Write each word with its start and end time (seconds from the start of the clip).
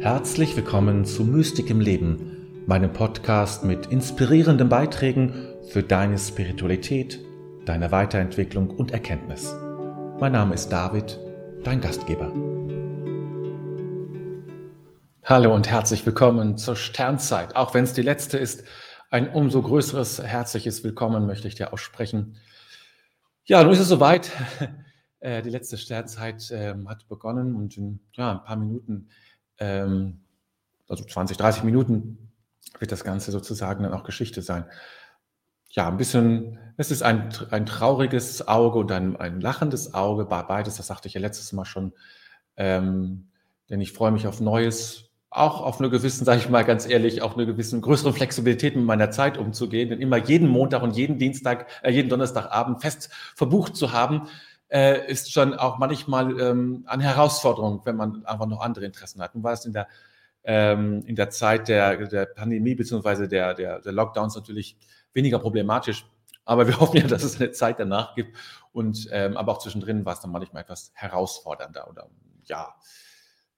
Herzlich 0.00 0.56
willkommen 0.56 1.04
zu 1.04 1.24
Mystik 1.24 1.68
im 1.68 1.78
Leben, 1.78 2.64
meinem 2.66 2.90
Podcast 2.90 3.64
mit 3.64 3.84
inspirierenden 3.88 4.70
Beiträgen 4.70 5.34
für 5.68 5.82
deine 5.82 6.16
Spiritualität, 6.16 7.20
deine 7.66 7.92
Weiterentwicklung 7.92 8.70
und 8.70 8.92
Erkenntnis. 8.92 9.54
Mein 10.18 10.32
Name 10.32 10.54
ist 10.54 10.70
David, 10.70 11.20
dein 11.64 11.82
Gastgeber. 11.82 12.32
Hallo 15.22 15.54
und 15.54 15.68
herzlich 15.68 16.06
willkommen 16.06 16.56
zur 16.56 16.76
Sternzeit. 16.76 17.54
Auch 17.54 17.74
wenn 17.74 17.84
es 17.84 17.92
die 17.92 18.00
letzte 18.00 18.38
ist, 18.38 18.64
ein 19.10 19.28
umso 19.28 19.60
größeres 19.60 20.22
herzliches 20.22 20.82
Willkommen 20.82 21.26
möchte 21.26 21.46
ich 21.46 21.56
dir 21.56 21.74
aussprechen. 21.74 22.38
Ja, 23.44 23.62
nun 23.62 23.74
ist 23.74 23.80
es 23.80 23.88
soweit. 23.88 24.30
Äh, 25.22 25.42
die 25.42 25.50
letzte 25.50 25.76
Sternzeit 25.76 26.50
ähm, 26.50 26.88
hat 26.88 27.06
begonnen 27.06 27.54
und 27.54 27.76
in 27.76 28.00
ja, 28.14 28.32
ein 28.32 28.42
paar 28.42 28.56
Minuten, 28.56 29.10
ähm, 29.60 30.20
also 30.88 31.04
20, 31.04 31.36
30 31.36 31.62
Minuten, 31.62 32.32
wird 32.78 32.92
das 32.92 33.04
Ganze 33.04 33.30
sozusagen 33.30 33.84
dann 33.84 33.94
auch 33.94 34.04
Geschichte 34.04 34.42
sein. 34.42 34.64
Ja, 35.68 35.88
ein 35.88 35.98
bisschen, 35.98 36.58
es 36.76 36.90
ist 36.90 37.02
ein, 37.02 37.32
ein 37.50 37.66
trauriges 37.66 38.48
Auge 38.48 38.78
und 38.78 38.90
ein, 38.90 39.16
ein 39.16 39.40
lachendes 39.40 39.94
Auge, 39.94 40.24
beides, 40.24 40.76
das 40.76 40.88
sagte 40.88 41.06
ich 41.06 41.14
ja 41.14 41.20
letztes 41.20 41.52
Mal 41.52 41.64
schon. 41.64 41.92
Ähm, 42.56 43.28
denn 43.68 43.80
ich 43.80 43.92
freue 43.92 44.10
mich 44.10 44.26
auf 44.26 44.40
Neues, 44.40 45.10
auch 45.30 45.60
auf 45.60 45.78
eine 45.78 45.90
gewissen, 45.90 46.24
sage 46.24 46.40
ich 46.40 46.48
mal 46.48 46.64
ganz 46.64 46.88
ehrlich, 46.88 47.22
auf 47.22 47.36
eine 47.36 47.46
gewisse 47.46 47.80
größere 47.80 48.12
Flexibilität 48.12 48.74
mit 48.74 48.84
meiner 48.84 49.12
Zeit 49.12 49.38
umzugehen. 49.38 49.88
Denn 49.88 50.00
immer 50.00 50.16
jeden 50.16 50.48
Montag 50.48 50.82
und 50.82 50.96
jeden 50.96 51.18
Dienstag, 51.18 51.68
äh, 51.82 51.92
jeden 51.92 52.08
Donnerstagabend 52.08 52.82
fest 52.82 53.10
verbucht 53.36 53.76
zu 53.76 53.92
haben, 53.92 54.28
äh, 54.70 55.10
ist 55.10 55.32
schon 55.32 55.54
auch 55.54 55.78
manchmal 55.78 56.40
ähm, 56.40 56.84
eine 56.86 57.02
Herausforderung, 57.02 57.82
wenn 57.84 57.96
man 57.96 58.24
einfach 58.24 58.46
noch 58.46 58.60
andere 58.60 58.84
Interessen 58.84 59.20
hat. 59.20 59.34
Nun 59.34 59.42
war 59.42 59.52
es 59.52 59.64
in 59.64 59.72
der, 59.72 59.88
ähm, 60.44 61.02
in 61.06 61.16
der 61.16 61.30
Zeit 61.30 61.68
der, 61.68 62.06
der 62.06 62.26
Pandemie 62.26 62.74
beziehungsweise 62.74 63.28
der, 63.28 63.54
der, 63.54 63.80
der 63.80 63.92
Lockdowns 63.92 64.36
natürlich 64.36 64.76
weniger 65.12 65.38
problematisch. 65.38 66.06
Aber 66.44 66.66
wir 66.66 66.78
hoffen 66.80 66.98
ja, 66.98 67.06
dass 67.06 67.24
es 67.24 67.40
eine 67.40 67.50
Zeit 67.50 67.80
danach 67.80 68.14
gibt. 68.14 68.36
Und 68.72 69.08
ähm, 69.10 69.36
aber 69.36 69.52
auch 69.52 69.58
zwischendrin 69.58 70.04
war 70.04 70.14
es 70.14 70.20
dann 70.20 70.30
manchmal 70.30 70.62
etwas 70.62 70.92
herausfordernder 70.94 71.88
oder 71.90 72.08
ja, 72.44 72.74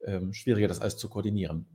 ähm, 0.05 0.33
schwieriger, 0.33 0.69
das 0.69 0.81
alles 0.81 0.97
zu 0.97 1.09
koordinieren. 1.09 1.67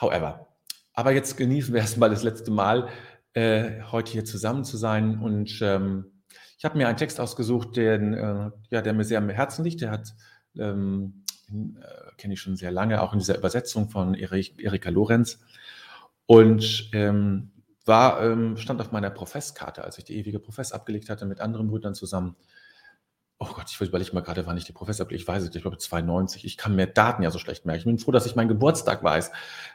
However, 0.00 0.48
aber 0.94 1.12
jetzt 1.12 1.36
genießen 1.36 1.74
wir 1.74 1.80
erstmal 1.80 2.10
das 2.10 2.22
letzte 2.22 2.50
Mal, 2.50 2.88
äh, 3.34 3.82
heute 3.92 4.10
hier 4.10 4.24
zusammen 4.24 4.64
zu 4.64 4.76
sein. 4.76 5.20
Und 5.20 5.60
ähm, 5.62 6.17
ich 6.58 6.64
habe 6.64 6.76
mir 6.76 6.88
einen 6.88 6.96
Text 6.96 7.20
ausgesucht, 7.20 7.76
den, 7.76 8.14
äh, 8.14 8.50
ja, 8.70 8.82
der 8.82 8.92
mir 8.92 9.04
sehr 9.04 9.18
am 9.18 9.28
Herzen 9.28 9.64
liegt. 9.64 9.80
Der 9.80 9.92
hat, 9.92 10.14
ähm, 10.56 11.24
äh, 11.48 12.16
kenne 12.16 12.34
ich 12.34 12.40
schon 12.40 12.56
sehr 12.56 12.72
lange, 12.72 13.00
auch 13.00 13.12
in 13.12 13.20
dieser 13.20 13.38
Übersetzung 13.38 13.88
von 13.88 14.14
Erika 14.14 14.90
Lorenz. 14.90 15.38
Und 16.26 16.90
ähm, 16.92 17.52
war, 17.84 18.22
ähm, 18.22 18.56
stand 18.56 18.80
auf 18.80 18.90
meiner 18.90 19.08
Professkarte, 19.08 19.84
als 19.84 19.98
ich 19.98 20.04
die 20.04 20.16
ewige 20.16 20.40
Profess 20.40 20.72
abgelegt 20.72 21.08
hatte 21.08 21.26
mit 21.26 21.40
anderen 21.40 21.68
Brüdern 21.68 21.94
zusammen. 21.94 22.36
Oh 23.40 23.46
Gott, 23.54 23.66
ich 23.70 23.80
überlege 23.80 24.12
mal 24.14 24.20
gerade, 24.20 24.44
wann 24.46 24.56
ich 24.56 24.64
die 24.64 24.72
Professor. 24.72 25.08
Ich 25.12 25.26
weiß 25.26 25.44
es, 25.44 25.54
ich 25.54 25.62
glaube 25.62 25.78
92. 25.78 26.44
Ich 26.44 26.56
kann 26.56 26.74
mir 26.74 26.88
Daten 26.88 27.22
ja 27.22 27.30
so 27.30 27.38
schlecht 27.38 27.66
merken. 27.66 27.78
Ich 27.78 27.84
bin 27.84 27.98
froh, 28.00 28.10
dass 28.10 28.26
ich 28.26 28.34
meinen 28.34 28.48
Geburtstag 28.48 29.04
weiß. 29.04 29.30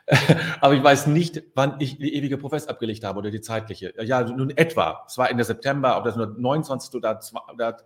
Aber 0.60 0.74
ich 0.74 0.84
weiß 0.84 1.08
nicht, 1.08 1.44
wann 1.56 1.80
ich 1.80 1.98
die 1.98 2.14
ewige 2.14 2.38
Professor 2.38 2.72
abgelegt 2.72 3.06
habe 3.06 3.20
oder 3.20 3.32
die 3.32 3.40
zeitliche. 3.40 3.94
Ja, 4.04 4.22
nun 4.22 4.50
etwa. 4.50 5.06
Es 5.08 5.18
war 5.18 5.30
Ende 5.30 5.46
September, 5.46 5.98
ob 5.98 6.04
das 6.04 6.18
nur 6.18 6.28
29. 6.38 6.94
oder 6.96 7.22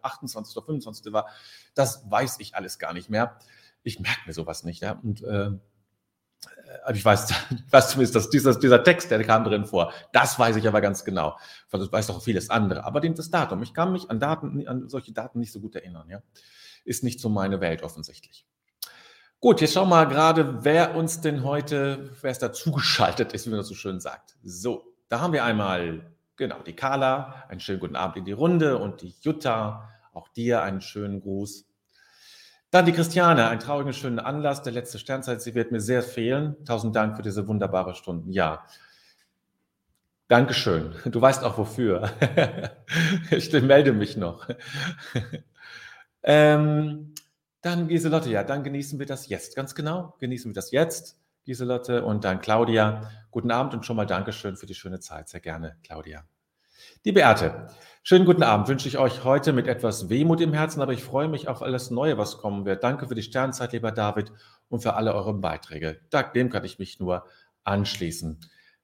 28. 0.02 0.58
oder 0.58 0.66
25. 0.66 1.14
war. 1.14 1.28
Das 1.76 2.10
weiß 2.10 2.38
ich 2.40 2.56
alles 2.56 2.80
gar 2.80 2.94
nicht 2.94 3.12
mehr. 3.12 3.38
Ich 3.84 4.00
merke 4.00 4.22
mir 4.26 4.34
sowas 4.34 4.64
nicht. 4.64 4.82
Ja? 4.82 4.94
Und 5.04 5.22
äh, 5.22 5.52
ich 6.94 7.04
weiß, 7.04 7.34
weiß 7.72 7.90
zumindest, 7.90 8.16
dass 8.16 8.30
dieser, 8.30 8.56
dieser 8.58 8.84
Text, 8.84 9.12
der 9.12 9.24
kam 9.24 9.44
drin 9.44 9.66
vor. 9.66 9.94
Das 10.14 10.38
weiß 10.38 10.56
ich 10.56 10.68
aber 10.68 10.82
ganz 10.82 11.04
genau. 11.06 11.38
Das 11.72 11.92
weiß 11.92 12.10
auch 12.10 12.22
vieles 12.22 12.50
andere. 12.50 12.84
Aber 12.84 13.02
das 13.02 13.30
Datum, 13.30 13.64
ich 13.64 13.74
kann 13.74 13.92
mich 13.92 14.10
an 14.10 14.20
Daten, 14.20 14.68
an 14.68 14.90
solche 14.90 15.12
Daten 15.12 15.40
nicht 15.40 15.52
so 15.52 15.60
gut 15.60 15.76
erinnern. 15.76 16.10
Ja? 16.10 16.22
Ist 16.84 17.04
nicht 17.04 17.20
so 17.20 17.30
meine 17.30 17.62
Welt 17.62 17.84
offensichtlich. 17.84 18.46
Gut, 19.40 19.62
jetzt 19.62 19.74
schauen 19.74 19.90
wir 19.90 19.98
mal 19.98 20.08
gerade, 20.08 20.64
wer 20.66 20.96
uns 20.96 21.22
denn 21.22 21.44
heute, 21.44 22.10
wer 22.22 22.32
es 22.32 22.40
dazugeschaltet 22.40 23.34
ist, 23.34 23.46
wie 23.46 23.52
man 23.52 23.60
das 23.60 23.68
so 23.68 23.76
schön 23.76 24.00
sagt. 24.00 24.36
So, 24.44 24.96
da 25.10 25.20
haben 25.20 25.32
wir 25.32 25.44
einmal, 25.44 26.12
genau, 26.38 26.64
die 26.64 26.76
Carla, 26.76 27.46
einen 27.48 27.60
schönen 27.60 27.80
guten 27.80 27.96
Abend 27.96 28.18
in 28.18 28.26
die 28.26 28.32
Runde 28.32 28.80
und 28.80 29.04
die 29.04 29.14
Jutta, 29.22 29.90
auch 30.12 30.28
dir 30.30 30.64
einen 30.64 30.82
schönen 30.82 31.22
Gruß. 31.22 31.67
Dann 32.70 32.86
die 32.86 32.92
Christiane, 32.92 33.48
ein 33.48 33.60
trauriger, 33.60 33.94
schöner 33.94 34.26
Anlass, 34.26 34.62
der 34.62 34.74
letzte 34.74 35.00
Sternzeit. 35.00 35.42
Sie 35.42 35.56
wird 35.56 35.72
mir 35.72 35.80
sehr 35.80 36.04
fehlen. 36.04 36.58
Tausend 36.66 36.96
Dank 36.96 37.16
für 37.16 37.22
diese 37.22 37.48
wunderbare 37.48 37.96
Stunden. 37.96 38.32
Ja. 38.32 38.66
Dankeschön. 40.28 40.94
Du 41.06 41.22
weißt 41.22 41.44
auch 41.46 41.58
wofür. 41.58 42.12
ich 43.32 43.54
melde 43.54 43.94
mich 43.94 44.18
noch. 44.18 44.50
ähm, 46.24 47.14
dann 47.62 47.88
Giselotte, 47.88 48.30
ja, 48.30 48.44
dann 48.44 48.64
genießen 48.64 49.00
wir 49.00 49.06
das 49.06 49.30
jetzt. 49.30 49.56
Ganz 49.56 49.74
genau, 49.74 50.16
genießen 50.20 50.52
wir 50.52 50.56
das 50.56 50.72
jetzt, 50.72 51.18
Giselotte. 51.46 52.04
Und 52.04 52.26
dann 52.26 52.42
Claudia. 52.42 53.10
Guten 53.32 53.52
Abend 53.52 53.74
und 53.74 53.86
schon 53.86 53.96
mal 53.96 54.06
Dankeschön 54.06 54.58
für 54.58 54.66
die 54.66 54.76
schöne 54.76 55.00
Zeit. 55.00 55.30
Sehr 55.30 55.40
gerne, 55.40 55.78
Claudia. 55.84 56.26
Die 57.06 57.12
Beate. 57.12 57.70
Schönen 58.04 58.26
guten 58.26 58.44
Abend 58.44 58.70
wünsche 58.70 58.88
ich 58.88 58.98
euch 58.98 59.24
heute 59.26 59.52
mit 59.52 59.68
etwas 59.68 60.08
Wehmut 60.10 60.40
im 60.40 60.54
Herzen, 60.54 60.82
aber 60.82 60.94
ich 60.94 61.04
freue 61.04 61.28
mich 61.28 61.50
auf 61.50 61.62
alles 61.62 61.92
Neue, 61.92 62.18
was 62.18 62.38
kommen 62.38 62.66
wird. 62.66 62.84
Danke 62.84 63.08
für 63.08 63.16
die 63.16 63.22
Sternzeit, 63.22 63.74
lieber 63.74 63.92
David, 63.92 64.32
und 64.70 64.82
für 64.82 64.94
alle 64.94 65.14
eure 65.14 65.34
Beiträge. 65.34 66.00
Dem 66.34 66.50
kann 66.50 66.64
ich 66.64 66.80
mich 66.80 67.00
nur 67.00 67.26
anschließen. 67.66 68.40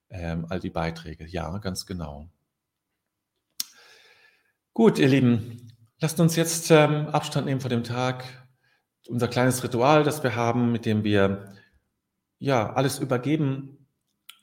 Ähm, 0.09 0.45
all 0.49 0.59
die 0.59 0.69
Beiträge. 0.69 1.25
Ja, 1.25 1.57
ganz 1.59 1.85
genau. 1.85 2.29
Gut, 4.73 4.99
ihr 4.99 5.07
Lieben, 5.07 5.71
lasst 5.99 6.19
uns 6.19 6.35
jetzt 6.35 6.69
ähm, 6.71 7.07
Abstand 7.07 7.45
nehmen 7.45 7.61
von 7.61 7.69
dem 7.69 7.83
Tag. 7.83 8.25
Unser 9.07 9.27
kleines 9.27 9.63
Ritual, 9.63 10.03
das 10.03 10.21
wir 10.23 10.35
haben, 10.35 10.71
mit 10.71 10.85
dem 10.85 11.03
wir 11.03 11.53
ja 12.39 12.73
alles 12.73 12.99
übergeben, 12.99 13.82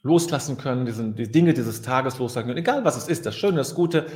loslassen 0.02 0.56
können, 0.56 0.86
diesen, 0.86 1.14
die 1.14 1.30
Dinge 1.30 1.54
dieses 1.54 1.82
Tages 1.82 2.18
loslassen 2.18 2.48
können, 2.48 2.58
egal 2.58 2.84
was 2.84 2.96
es 2.96 3.08
ist, 3.08 3.26
das 3.26 3.36
Schöne, 3.36 3.58
das 3.58 3.74
Gute, 3.74 4.06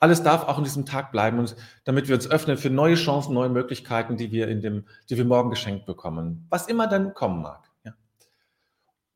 alles 0.00 0.22
darf 0.22 0.44
auch 0.44 0.58
in 0.58 0.64
diesem 0.64 0.86
Tag 0.86 1.10
bleiben 1.10 1.38
und 1.38 1.56
damit 1.84 2.08
wir 2.08 2.14
uns 2.14 2.30
öffnen 2.30 2.56
für 2.56 2.70
neue 2.70 2.94
Chancen, 2.94 3.34
neue 3.34 3.48
Möglichkeiten, 3.48 4.16
die 4.16 4.30
wir 4.30 4.48
in 4.48 4.60
dem, 4.60 4.86
die 5.10 5.16
wir 5.16 5.24
morgen 5.24 5.50
geschenkt 5.50 5.86
bekommen, 5.86 6.46
was 6.50 6.68
immer 6.68 6.86
dann 6.86 7.14
kommen 7.14 7.42
mag. 7.42 7.68
Ja. 7.84 7.94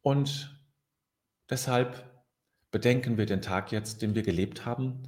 Und 0.02 0.60
deshalb 1.50 2.04
bedenken 2.70 3.16
wir 3.16 3.26
den 3.26 3.42
Tag 3.42 3.70
jetzt, 3.70 4.02
den 4.02 4.14
wir 4.14 4.22
gelebt 4.22 4.66
haben 4.66 5.02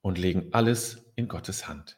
und 0.00 0.18
legen 0.18 0.48
alles 0.52 1.04
in 1.14 1.28
Gottes 1.28 1.68
Hand. 1.68 1.97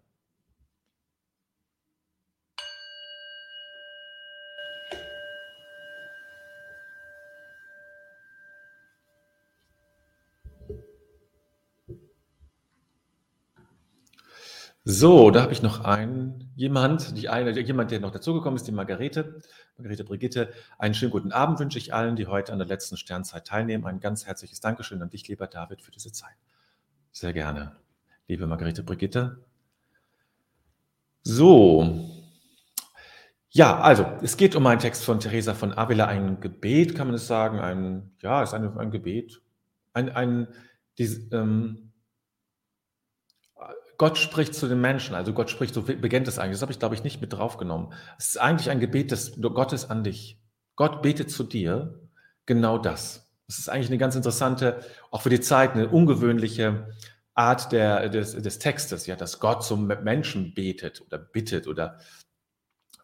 So, 14.83 15.29
da 15.29 15.43
habe 15.43 15.53
ich 15.53 15.61
noch 15.61 15.81
einen 15.85 16.51
jemand, 16.55 17.15
die 17.15 17.29
eine, 17.29 17.57
jemand, 17.59 17.91
der 17.91 17.99
noch 17.99 18.09
dazugekommen 18.09 18.55
ist, 18.55 18.67
die 18.67 18.71
Margarete, 18.71 19.39
Margarete 19.77 20.03
Brigitte. 20.03 20.53
Einen 20.79 20.95
schönen 20.95 21.11
guten 21.11 21.31
Abend 21.31 21.59
wünsche 21.59 21.77
ich 21.77 21.93
allen, 21.93 22.15
die 22.15 22.25
heute 22.25 22.51
an 22.51 22.57
der 22.57 22.67
letzten 22.67 22.97
Sternzeit 22.97 23.45
teilnehmen. 23.45 23.85
Ein 23.85 23.99
ganz 23.99 24.25
herzliches 24.25 24.59
Dankeschön 24.59 24.99
an 25.03 25.11
dich, 25.11 25.27
lieber 25.27 25.45
David, 25.45 25.83
für 25.83 25.91
diese 25.91 26.11
Zeit. 26.11 26.35
Sehr 27.11 27.31
gerne, 27.31 27.75
liebe 28.27 28.47
Margarete 28.47 28.81
Brigitte. 28.81 29.43
So. 31.21 32.09
Ja, 33.51 33.79
also, 33.81 34.03
es 34.23 34.35
geht 34.35 34.55
um 34.55 34.65
einen 34.65 34.79
Text 34.79 35.03
von 35.03 35.19
Teresa 35.19 35.53
von 35.53 35.77
Avila, 35.77 36.07
ein 36.07 36.39
Gebet, 36.39 36.95
kann 36.95 37.05
man 37.05 37.15
es 37.15 37.27
sagen, 37.27 37.59
ein, 37.59 38.15
ja, 38.21 38.41
ist 38.41 38.55
ein, 38.55 38.75
ein 38.79 38.89
Gebet, 38.89 39.43
ein, 39.93 40.09
ein, 40.09 40.47
die, 40.97 41.29
ähm, 41.31 41.90
Gott 44.01 44.17
spricht 44.17 44.55
zu 44.55 44.67
den 44.67 44.81
Menschen, 44.81 45.13
also 45.13 45.31
Gott 45.31 45.51
spricht, 45.51 45.75
so 45.75 45.83
beginnt 45.83 46.27
es 46.27 46.39
eigentlich. 46.39 46.53
Das 46.53 46.63
habe 46.63 46.71
ich, 46.71 46.79
glaube 46.79 46.95
ich, 46.95 47.03
nicht 47.03 47.21
mit 47.21 47.33
draufgenommen. 47.33 47.93
Es 48.17 48.29
ist 48.29 48.37
eigentlich 48.41 48.71
ein 48.71 48.79
Gebet 48.79 49.11
des 49.11 49.39
Gottes 49.39 49.91
an 49.91 50.03
dich. 50.03 50.41
Gott 50.75 51.03
betet 51.03 51.29
zu 51.29 51.43
dir 51.43 51.99
genau 52.47 52.79
das. 52.79 53.31
Das 53.45 53.59
ist 53.59 53.69
eigentlich 53.69 53.89
eine 53.89 53.99
ganz 53.99 54.15
interessante, 54.15 54.79
auch 55.11 55.21
für 55.21 55.29
die 55.29 55.39
Zeit, 55.39 55.73
eine 55.73 55.87
ungewöhnliche 55.87 56.87
Art 57.35 57.71
der, 57.71 58.09
des, 58.09 58.31
des 58.31 58.57
Textes, 58.57 59.05
ja, 59.05 59.15
dass 59.15 59.39
Gott 59.39 59.63
zum 59.63 59.85
Menschen 59.85 60.55
betet 60.55 61.03
oder 61.05 61.19
bittet 61.19 61.67
oder, 61.67 61.99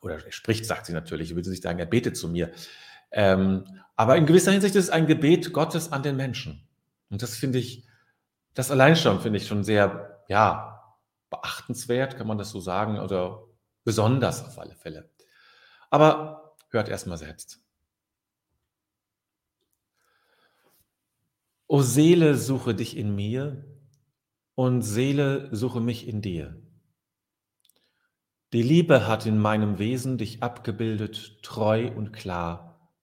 oder 0.02 0.16
er 0.26 0.32
spricht, 0.32 0.66
sagt 0.66 0.88
sie 0.88 0.94
natürlich, 0.94 1.30
ich 1.30 1.36
würde 1.36 1.52
nicht 1.52 1.62
sagen, 1.62 1.78
er 1.78 1.86
betet 1.86 2.18
zu 2.18 2.28
mir. 2.28 2.50
Ähm, 3.12 3.66
aber 3.96 4.18
in 4.18 4.26
gewisser 4.26 4.52
Hinsicht 4.52 4.74
ist 4.74 4.86
es 4.86 4.90
ein 4.90 5.06
Gebet 5.06 5.54
Gottes 5.54 5.92
an 5.92 6.02
den 6.02 6.16
Menschen. 6.16 6.68
Und 7.12 7.22
das 7.22 7.38
finde 7.38 7.60
ich, 7.60 7.86
das 8.56 8.72
allein 8.72 8.96
schon 8.96 9.22
finde 9.22 9.38
ich 9.38 9.46
schon 9.46 9.64
sehr, 9.64 10.24
ja, 10.28 10.74
beachtenswert, 11.30 12.18
kann 12.18 12.28
man 12.28 12.38
das 12.38 12.52
so 12.52 12.60
sagen, 12.60 13.00
oder 13.00 13.44
besonders 13.84 14.46
auf 14.46 14.58
alle 14.60 14.76
Fälle. 14.76 15.10
Aber 15.90 16.56
hört 16.70 16.90
erstmal 16.90 17.18
selbst. 17.18 17.62
O 21.68 21.82
Seele, 21.82 22.36
suche 22.36 22.74
dich 22.74 22.96
in 22.96 23.14
mir 23.14 23.66
und 24.56 24.82
Seele, 24.82 25.50
suche 25.54 25.82
mich 25.82 26.08
in 26.08 26.22
dir. 26.22 26.62
Die 28.54 28.62
Liebe 28.62 29.08
hat 29.08 29.26
in 29.26 29.38
meinem 29.38 29.78
Wesen 29.78 30.18
dich 30.18 30.42
abgebildet, 30.42 31.44
treu 31.44 31.92
und 31.94 32.14
klar. 32.14 32.94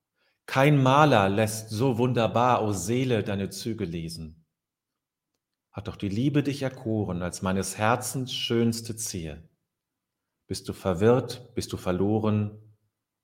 Kein 0.46 0.82
Maler 0.82 1.28
lässt 1.28 1.68
so 1.68 1.98
wunderbar, 1.98 2.62
o 2.64 2.72
Seele, 2.72 3.22
deine 3.22 3.50
Züge 3.50 3.84
lesen 3.84 4.43
hat 5.74 5.88
doch 5.88 5.96
die 5.96 6.08
Liebe 6.08 6.42
dich 6.44 6.62
erkoren 6.62 7.20
als 7.22 7.42
meines 7.42 7.76
Herzens 7.76 8.32
schönste 8.32 8.94
Zier. 8.96 9.42
Bist 10.46 10.68
du 10.68 10.72
verwirrt, 10.72 11.52
bist 11.54 11.72
du 11.72 11.76
verloren, 11.76 12.56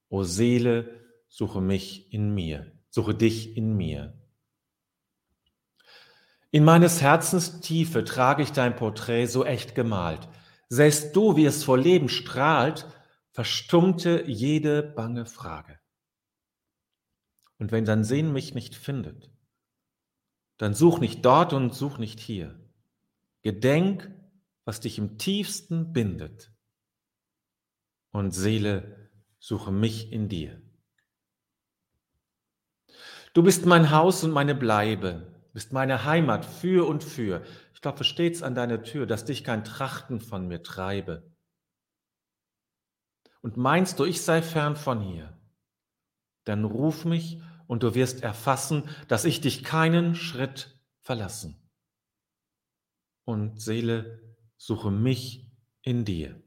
o 0.09 0.25
Seele, 0.25 1.01
suche 1.29 1.61
mich 1.61 2.13
in 2.13 2.35
mir, 2.35 2.73
suche 2.91 3.15
dich 3.15 3.57
in 3.57 3.77
mir. 3.77 4.19
In 6.51 6.65
meines 6.65 7.01
Herzens 7.01 7.61
Tiefe 7.61 8.03
trage 8.03 8.43
ich 8.43 8.51
dein 8.51 8.75
Porträt 8.75 9.27
so 9.27 9.45
echt 9.45 9.77
gemalt. 9.77 10.29
Sähst 10.69 11.15
du, 11.15 11.37
wie 11.37 11.45
es 11.45 11.63
vor 11.63 11.79
Leben 11.79 12.09
strahlt, 12.09 12.89
verstummte 13.31 14.25
jede 14.27 14.83
bange 14.83 15.25
Frage. 15.25 15.79
Und 17.59 17.71
wenn 17.71 17.85
dein 17.85 18.03
Sehen 18.03 18.33
mich 18.33 18.55
nicht 18.55 18.75
findet, 18.75 19.31
dann 20.61 20.75
such 20.75 20.99
nicht 20.99 21.25
dort 21.25 21.55
und 21.55 21.75
such 21.75 21.97
nicht 21.97 22.21
hier. 22.21 22.55
Gedenk, 23.41 24.15
was 24.67 24.81
dich 24.81 24.99
im 24.99 25.17
tiefsten 25.17 25.95
bindet. 25.95 26.53
Und 28.11 28.33
Seele, 28.33 29.11
suche 29.39 29.73
mich 29.73 30.13
in 30.13 30.29
dir. 30.29 30.61
Du 33.33 33.43
bist 33.43 33.65
mein 33.65 33.91
Haus 33.91 34.23
und 34.23 34.33
meine 34.33 34.55
Bleibe, 34.55 35.33
bist 35.55 35.73
meine 35.73 36.05
Heimat 36.05 36.45
für 36.45 36.87
und 36.87 37.03
für. 37.03 37.43
Ich 37.73 37.81
klopfe 37.81 38.05
stets 38.05 38.43
an 38.43 38.55
deine 38.55 38.83
Tür, 38.83 39.07
dass 39.07 39.25
dich 39.25 39.45
kein 39.45 39.65
Trachten 39.65 40.21
von 40.21 40.47
mir 40.47 40.63
treibe. 40.63 41.23
Und 43.41 43.57
meinst 43.57 43.99
du, 43.99 44.05
ich 44.05 44.21
sei 44.21 44.43
fern 44.43 44.77
von 44.77 45.01
hier? 45.01 45.41
Dann 46.45 46.67
ruf 46.67 47.07
mich 47.07 47.41
und 47.71 47.85
du 47.85 47.95
wirst 47.95 48.25
erfassen, 48.25 48.83
dass 49.07 49.25
ich 49.25 49.41
dich 49.41 49.63
keinen 49.63 50.17
Schritt 50.17 50.77
verlassen. 50.99 51.55
Und 53.25 53.61
Seele, 53.61 54.35
suche 54.57 54.91
mich 54.91 55.47
in 55.83 56.05
dir. 56.05 56.43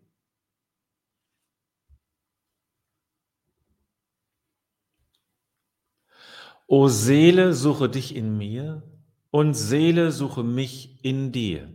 O 6.67 6.89
Seele, 6.89 7.53
suche 7.53 7.87
dich 7.87 8.17
in 8.17 8.37
mir 8.37 8.83
und 9.31 9.53
Seele, 9.53 10.11
suche 10.11 10.43
mich 10.43 11.05
in 11.05 11.31
dir. 11.31 11.73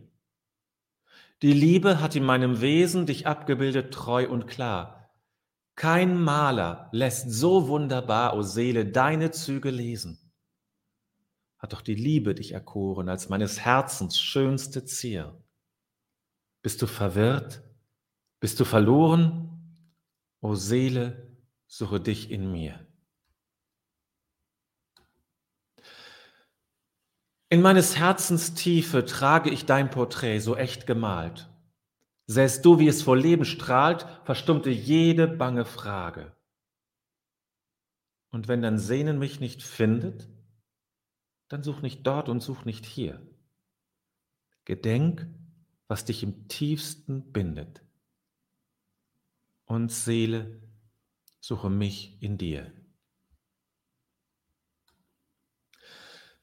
Die 1.41 1.55
Liebe 1.55 2.03
hat 2.03 2.15
in 2.15 2.25
meinem 2.25 2.61
Wesen 2.61 3.07
dich 3.07 3.27
abgebildet 3.27 3.95
treu 3.95 4.29
und 4.29 4.47
klar. 4.47 4.98
Kein 5.79 6.21
Maler 6.21 6.89
lässt 6.91 7.31
so 7.31 7.69
wunderbar, 7.69 8.37
o 8.37 8.43
Seele, 8.43 8.85
deine 8.85 9.31
Züge 9.31 9.71
lesen. 9.71 10.19
Hat 11.57 11.73
doch 11.73 11.83
die 11.83 11.95
Liebe 11.95 12.35
dich 12.35 12.51
erkoren 12.51 13.09
als 13.09 13.29
meines 13.29 13.61
Herzens 13.61 14.19
schönste 14.19 14.85
Zier. 14.85 15.41
Bist 16.63 16.83
du 16.83 16.89
verwirrt? 16.89 17.63
Bist 18.41 18.59
du 18.59 18.65
verloren? 18.65 19.87
O 20.41 20.57
Seele, 20.57 21.39
suche 21.69 22.01
dich 22.01 22.33
in 22.33 22.51
mir. 22.51 22.85
In 27.51 27.63
meines 27.63 27.97
Herzens 27.97 28.55
Tiefe 28.55 29.05
trage 29.05 29.51
ich 29.51 29.65
dein 29.65 29.91
Porträt 29.91 30.41
so 30.41 30.57
echt 30.57 30.89
gemalt. 30.89 31.49
Sähst 32.31 32.63
du, 32.67 32.79
wie 32.79 32.89
es 32.89 33.03
vor 33.03 33.17
Leben 33.17 33.47
strahlt, 33.47 34.07
verstummte 34.25 34.69
jede 34.69 35.27
bange 35.27 35.65
Frage. 35.65 36.37
Und 38.31 38.49
wenn 38.49 38.61
dein 38.61 38.79
Sehnen 38.79 39.19
mich 39.19 39.41
nicht 39.41 39.63
findet, 39.63 40.29
dann 41.49 41.63
such 41.63 41.81
nicht 41.81 42.07
dort 42.07 42.29
und 42.29 42.43
such 42.43 42.67
nicht 42.67 42.85
hier. 42.85 43.27
Gedenk, 44.67 45.27
was 45.87 46.05
dich 46.05 46.23
im 46.23 46.49
tiefsten 46.49 47.33
bindet. 47.33 47.83
Und 49.65 49.91
Seele, 49.91 50.61
suche 51.41 51.71
mich 51.71 52.23
in 52.23 52.37
dir. 52.37 52.71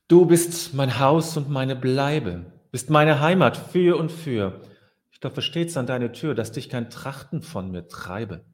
Du 0.08 0.26
bist 0.26 0.74
mein 0.74 0.98
Haus 0.98 1.38
und 1.38 1.48
meine 1.52 1.76
Bleibe, 1.76 2.52
bist 2.72 2.90
meine 2.90 3.20
Heimat 3.20 3.56
für 3.56 3.98
und 3.98 4.12
für. 4.12 4.64
Klopfe 5.26 5.42
stets 5.42 5.76
an 5.76 5.88
deine 5.88 6.12
Tür, 6.12 6.36
dass 6.36 6.52
dich 6.52 6.70
kein 6.70 6.92
Trachten 6.92 7.42
von 7.42 7.72
mir 7.72 7.88
treibe. 7.88 8.46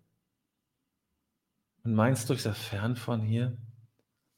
Und 1.84 1.96
meinst 1.96 2.30
du, 2.30 2.34
ich 2.34 2.44
sei 2.44 2.54
fern 2.54 2.96
von 2.96 3.22
hier? 3.22 3.58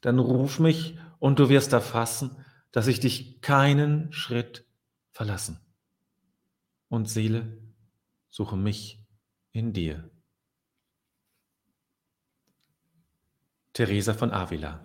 Dann 0.00 0.18
ruf 0.18 0.58
mich 0.58 0.98
und 1.20 1.38
du 1.38 1.48
wirst 1.48 1.72
erfassen, 1.72 2.44
dass 2.72 2.88
ich 2.88 2.98
dich 2.98 3.40
keinen 3.40 4.12
Schritt 4.12 4.66
verlassen. 5.12 5.60
Und 6.88 7.08
Seele, 7.08 7.56
suche 8.30 8.56
mich 8.56 9.06
in 9.52 9.72
dir. 9.72 10.10
Teresa 13.74 14.12
von 14.12 14.32
Avila 14.32 14.84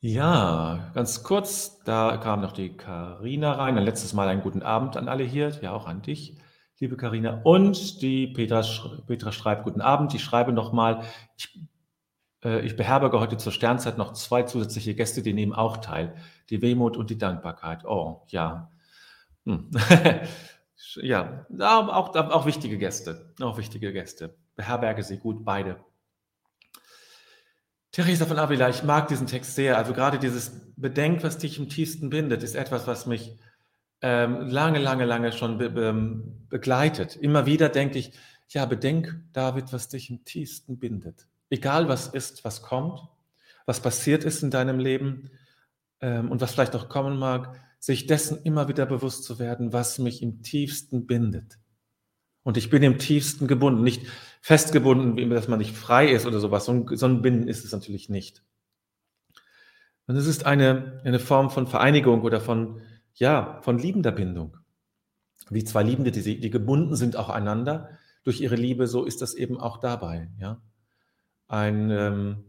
Ja, 0.00 0.90
ganz 0.94 1.22
kurz, 1.22 1.82
da 1.84 2.16
kam 2.18 2.40
noch 2.40 2.52
die 2.52 2.76
Karina 2.76 3.52
rein. 3.52 3.76
Ein 3.76 3.84
letztes 3.84 4.12
Mal 4.12 4.28
einen 4.28 4.42
guten 4.42 4.62
Abend 4.62 4.96
an 4.96 5.08
alle 5.08 5.24
hier, 5.24 5.48
ja 5.62 5.72
auch 5.72 5.86
an 5.86 6.02
dich, 6.02 6.36
liebe 6.78 6.96
Karina. 6.96 7.40
Und 7.44 8.02
die 8.02 8.26
Petra, 8.28 8.62
Petra 9.06 9.32
schreibt 9.32 9.64
guten 9.64 9.80
Abend. 9.80 10.14
Ich 10.14 10.22
schreibe 10.22 10.52
nochmal, 10.52 11.02
ich 11.36 11.48
Äh, 12.44 12.60
ich 12.66 12.76
beherberge 12.76 13.20
heute 13.20 13.38
zur 13.38 13.52
Sternzeit 13.52 13.98
noch 13.98 14.12
zwei 14.14 14.44
zusätzliche 14.44 14.94
Gäste, 14.94 15.22
die 15.22 15.34
nehmen 15.34 15.54
auch 15.54 15.78
teil. 15.78 16.14
Die 16.50 16.62
Wehmut 16.62 16.96
und 16.96 17.10
die 17.10 17.18
Dankbarkeit. 17.18 17.84
Oh, 17.86 18.22
ja. 18.28 18.70
Hm. 19.46 19.70
ja, 21.02 21.46
auch, 21.60 22.14
auch 22.16 22.46
wichtige 22.46 22.78
Gäste. 22.78 23.34
Auch 23.40 23.58
wichtige 23.58 23.92
Gäste. 23.92 24.36
Beherberge 24.56 25.02
sie 25.02 25.18
gut, 25.18 25.44
beide. 25.44 25.78
Theresa 27.96 28.26
von 28.26 28.38
Avila, 28.38 28.68
ich 28.68 28.82
mag 28.82 29.08
diesen 29.08 29.26
Text 29.26 29.54
sehr. 29.54 29.78
Also 29.78 29.94
gerade 29.94 30.18
dieses 30.18 30.52
Bedenk, 30.76 31.22
was 31.22 31.38
dich 31.38 31.58
im 31.58 31.70
tiefsten 31.70 32.10
bindet, 32.10 32.42
ist 32.42 32.54
etwas, 32.54 32.86
was 32.86 33.06
mich 33.06 33.38
ähm, 34.02 34.42
lange, 34.42 34.78
lange, 34.78 35.06
lange 35.06 35.32
schon 35.32 35.56
be 35.56 35.70
be 35.70 36.22
begleitet. 36.50 37.16
Immer 37.16 37.46
wieder 37.46 37.70
denke 37.70 37.98
ich, 37.98 38.12
ja, 38.50 38.66
bedenk, 38.66 39.18
David, 39.32 39.72
was 39.72 39.88
dich 39.88 40.10
im 40.10 40.26
tiefsten 40.26 40.78
bindet. 40.78 41.26
Egal 41.48 41.88
was 41.88 42.08
ist, 42.08 42.44
was 42.44 42.60
kommt, 42.60 43.00
was 43.64 43.80
passiert 43.80 44.24
ist 44.24 44.42
in 44.42 44.50
deinem 44.50 44.78
Leben 44.78 45.30
ähm, 46.02 46.30
und 46.30 46.42
was 46.42 46.52
vielleicht 46.52 46.74
noch 46.74 46.90
kommen 46.90 47.16
mag, 47.18 47.58
sich 47.78 48.06
dessen 48.06 48.42
immer 48.42 48.68
wieder 48.68 48.84
bewusst 48.84 49.24
zu 49.24 49.38
werden, 49.38 49.72
was 49.72 49.98
mich 49.98 50.20
im 50.20 50.42
tiefsten 50.42 51.06
bindet. 51.06 51.56
Und 52.46 52.56
ich 52.56 52.70
bin 52.70 52.80
im 52.84 52.98
tiefsten 52.98 53.48
gebunden, 53.48 53.82
nicht 53.82 54.06
festgebunden, 54.40 55.16
wie 55.16 55.28
dass 55.28 55.48
man 55.48 55.58
nicht 55.58 55.76
frei 55.76 56.08
ist 56.08 56.26
oder 56.26 56.38
sowas. 56.38 56.66
So 56.66 56.72
ein, 56.74 56.96
so 56.96 57.06
ein 57.06 57.20
Binden 57.20 57.48
ist 57.48 57.64
es 57.64 57.72
natürlich 57.72 58.08
nicht. 58.08 58.44
Und 60.06 60.14
es 60.14 60.28
ist 60.28 60.46
eine, 60.46 61.00
eine 61.02 61.18
Form 61.18 61.50
von 61.50 61.66
Vereinigung 61.66 62.22
oder 62.22 62.40
von, 62.40 62.82
ja, 63.14 63.58
von 63.62 63.80
liebender 63.80 64.12
Bindung. 64.12 64.58
Wie 65.50 65.64
zwei 65.64 65.82
Liebende, 65.82 66.12
die, 66.12 66.38
die 66.38 66.50
gebunden 66.50 66.94
sind 66.94 67.16
auch 67.16 67.30
einander 67.30 67.90
durch 68.22 68.40
ihre 68.40 68.54
Liebe, 68.54 68.86
so 68.86 69.04
ist 69.04 69.22
das 69.22 69.34
eben 69.34 69.58
auch 69.58 69.78
dabei. 69.78 70.30
Ja? 70.38 70.62
Ein, 71.48 71.90
ähm, 71.90 72.44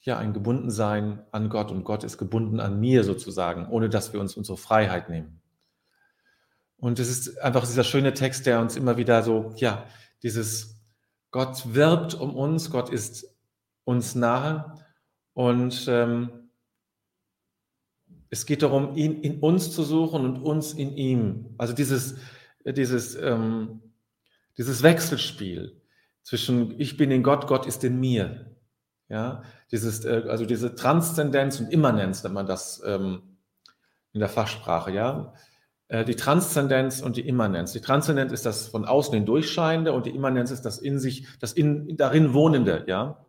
ja, 0.00 0.18
ein 0.18 0.32
Gebundensein 0.32 1.22
an 1.30 1.48
Gott 1.48 1.70
und 1.70 1.84
Gott 1.84 2.02
ist 2.02 2.18
gebunden 2.18 2.58
an 2.58 2.80
mir 2.80 3.04
sozusagen, 3.04 3.68
ohne 3.68 3.88
dass 3.88 4.12
wir 4.12 4.18
uns 4.18 4.36
unsere 4.36 4.58
Freiheit 4.58 5.10
nehmen. 5.10 5.41
Und 6.82 6.98
es 6.98 7.08
ist 7.08 7.40
einfach 7.40 7.64
dieser 7.64 7.84
schöne 7.84 8.12
Text, 8.12 8.44
der 8.44 8.60
uns 8.60 8.74
immer 8.74 8.96
wieder 8.96 9.22
so, 9.22 9.52
ja, 9.54 9.86
dieses 10.24 10.80
Gott 11.30 11.74
wirbt 11.74 12.14
um 12.14 12.34
uns, 12.34 12.72
Gott 12.72 12.90
ist 12.90 13.24
uns 13.84 14.16
nahe 14.16 14.74
und 15.32 15.86
ähm, 15.86 16.50
es 18.30 18.46
geht 18.46 18.64
darum, 18.64 18.96
ihn 18.96 19.20
in 19.20 19.38
uns 19.38 19.70
zu 19.70 19.84
suchen 19.84 20.24
und 20.24 20.42
uns 20.42 20.72
in 20.72 20.96
ihm. 20.96 21.54
Also 21.56 21.72
dieses, 21.72 22.16
dieses, 22.66 23.14
ähm, 23.14 23.80
dieses 24.58 24.82
Wechselspiel 24.82 25.80
zwischen 26.24 26.80
ich 26.80 26.96
bin 26.96 27.12
in 27.12 27.22
Gott, 27.22 27.46
Gott 27.46 27.64
ist 27.64 27.84
in 27.84 28.00
mir. 28.00 28.56
Ja, 29.08 29.44
dieses, 29.70 30.04
äh, 30.04 30.24
also 30.26 30.46
diese 30.46 30.74
Transzendenz 30.74 31.60
und 31.60 31.72
Immanenz 31.72 32.24
nennt 32.24 32.34
man 32.34 32.46
das 32.46 32.82
ähm, 32.84 33.38
in 34.12 34.18
der 34.18 34.28
Fachsprache, 34.28 34.90
ja. 34.90 35.32
Äh, 35.92 36.06
die 36.06 36.16
Transzendenz 36.16 37.02
und 37.02 37.18
die 37.18 37.28
Immanenz. 37.28 37.72
Die 37.72 37.82
Transzendenz 37.82 38.32
ist 38.32 38.46
das 38.46 38.66
von 38.66 38.86
außen 38.86 39.12
hindurchscheinende 39.12 39.92
und 39.92 40.06
die 40.06 40.10
Immanenz 40.14 40.50
ist 40.50 40.62
das 40.62 40.78
in 40.78 40.98
sich, 40.98 41.26
das 41.38 41.52
in, 41.52 41.98
darin 41.98 42.32
Wohnende, 42.32 42.84
ja. 42.86 43.26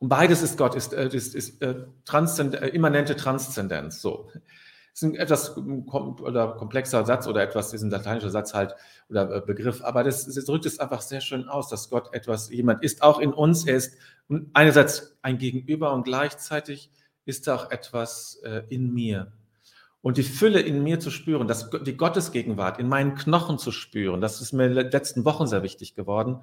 Und 0.00 0.08
beides 0.08 0.42
ist 0.42 0.58
Gott, 0.58 0.74
ist, 0.74 0.92
äh, 0.92 1.06
ist, 1.06 1.36
ist 1.36 1.62
äh, 1.62 1.86
transzend, 2.04 2.56
äh, 2.56 2.66
immanente 2.68 3.14
Transzendenz. 3.14 4.02
So. 4.02 4.28
Ist 4.92 5.04
ein 5.04 5.14
etwas 5.14 5.54
kom 5.54 6.20
oder 6.20 6.48
komplexer 6.48 7.06
Satz 7.06 7.28
oder 7.28 7.42
etwas, 7.44 7.72
ist 7.74 7.82
ein 7.82 7.90
lateinischer 7.90 8.30
Satz 8.30 8.52
halt 8.52 8.74
oder 9.08 9.32
äh, 9.32 9.40
Begriff, 9.40 9.84
aber 9.84 10.02
das, 10.02 10.26
das 10.26 10.44
drückt 10.44 10.66
es 10.66 10.80
einfach 10.80 11.00
sehr 11.00 11.20
schön 11.20 11.48
aus, 11.48 11.68
dass 11.68 11.90
Gott 11.90 12.12
etwas, 12.12 12.50
jemand 12.50 12.82
ist, 12.82 13.04
auch 13.04 13.20
in 13.20 13.32
uns, 13.32 13.68
er 13.68 13.76
ist 13.76 13.96
einerseits 14.52 15.16
ein 15.22 15.38
Gegenüber 15.38 15.92
und 15.92 16.02
gleichzeitig 16.02 16.90
ist 17.24 17.48
auch 17.48 17.70
etwas 17.70 18.40
äh, 18.42 18.64
in 18.68 18.92
mir 18.92 19.30
und 20.02 20.16
die 20.16 20.22
Fülle 20.22 20.60
in 20.60 20.82
mir 20.82 20.98
zu 20.98 21.10
spüren, 21.10 21.46
das, 21.46 21.70
die 21.70 21.96
Gottesgegenwart 21.96 22.78
in 22.78 22.88
meinen 22.88 23.14
Knochen 23.14 23.58
zu 23.58 23.70
spüren, 23.70 24.20
das 24.20 24.40
ist 24.40 24.52
mir 24.52 24.66
in 24.66 24.74
den 24.74 24.90
letzten 24.90 25.24
Wochen 25.24 25.46
sehr 25.46 25.62
wichtig 25.62 25.94
geworden. 25.94 26.42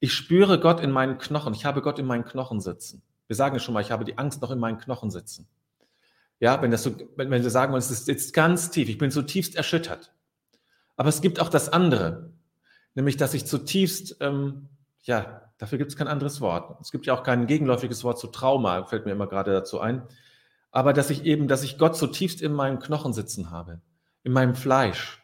Ich 0.00 0.12
spüre 0.14 0.58
Gott 0.58 0.80
in 0.80 0.90
meinen 0.90 1.18
Knochen, 1.18 1.54
ich 1.54 1.64
habe 1.64 1.80
Gott 1.80 1.98
in 1.98 2.06
meinen 2.06 2.24
Knochen 2.24 2.60
sitzen. 2.60 3.02
Wir 3.28 3.36
sagen 3.36 3.60
schon 3.60 3.74
mal, 3.74 3.80
ich 3.80 3.92
habe 3.92 4.04
die 4.04 4.18
Angst 4.18 4.42
noch 4.42 4.50
in 4.50 4.58
meinen 4.58 4.78
Knochen 4.78 5.10
sitzen. 5.10 5.46
Ja, 6.40 6.60
wenn, 6.60 6.72
das 6.72 6.82
so, 6.82 6.96
wenn, 7.16 7.30
wenn 7.30 7.44
wir 7.44 7.50
sagen, 7.50 7.72
es 7.74 7.90
ist 7.90 8.08
jetzt 8.08 8.34
ganz 8.34 8.70
tief, 8.70 8.88
ich 8.88 8.98
bin 8.98 9.12
zutiefst 9.12 9.54
erschüttert. 9.54 10.12
Aber 10.96 11.08
es 11.08 11.20
gibt 11.20 11.40
auch 11.40 11.48
das 11.48 11.68
andere, 11.68 12.32
nämlich, 12.94 13.16
dass 13.16 13.32
ich 13.32 13.46
zutiefst, 13.46 14.16
ähm, 14.20 14.68
ja, 15.02 15.52
dafür 15.58 15.78
gibt 15.78 15.92
es 15.92 15.96
kein 15.96 16.08
anderes 16.08 16.40
Wort. 16.40 16.80
Es 16.80 16.90
gibt 16.90 17.06
ja 17.06 17.14
auch 17.14 17.22
kein 17.22 17.46
gegenläufiges 17.46 18.02
Wort 18.02 18.18
zu 18.18 18.26
Trauma, 18.26 18.84
fällt 18.86 19.06
mir 19.06 19.12
immer 19.12 19.28
gerade 19.28 19.52
dazu 19.52 19.78
ein 19.78 20.02
aber 20.72 20.94
dass 20.94 21.10
ich 21.10 21.24
eben, 21.24 21.46
dass 21.46 21.62
ich 21.62 21.78
Gott 21.78 21.96
zutiefst 21.96 22.42
in 22.42 22.52
meinem 22.52 22.80
Knochen 22.80 23.12
sitzen 23.12 23.50
habe, 23.50 23.80
in 24.24 24.32
meinem 24.32 24.54
Fleisch 24.54 25.22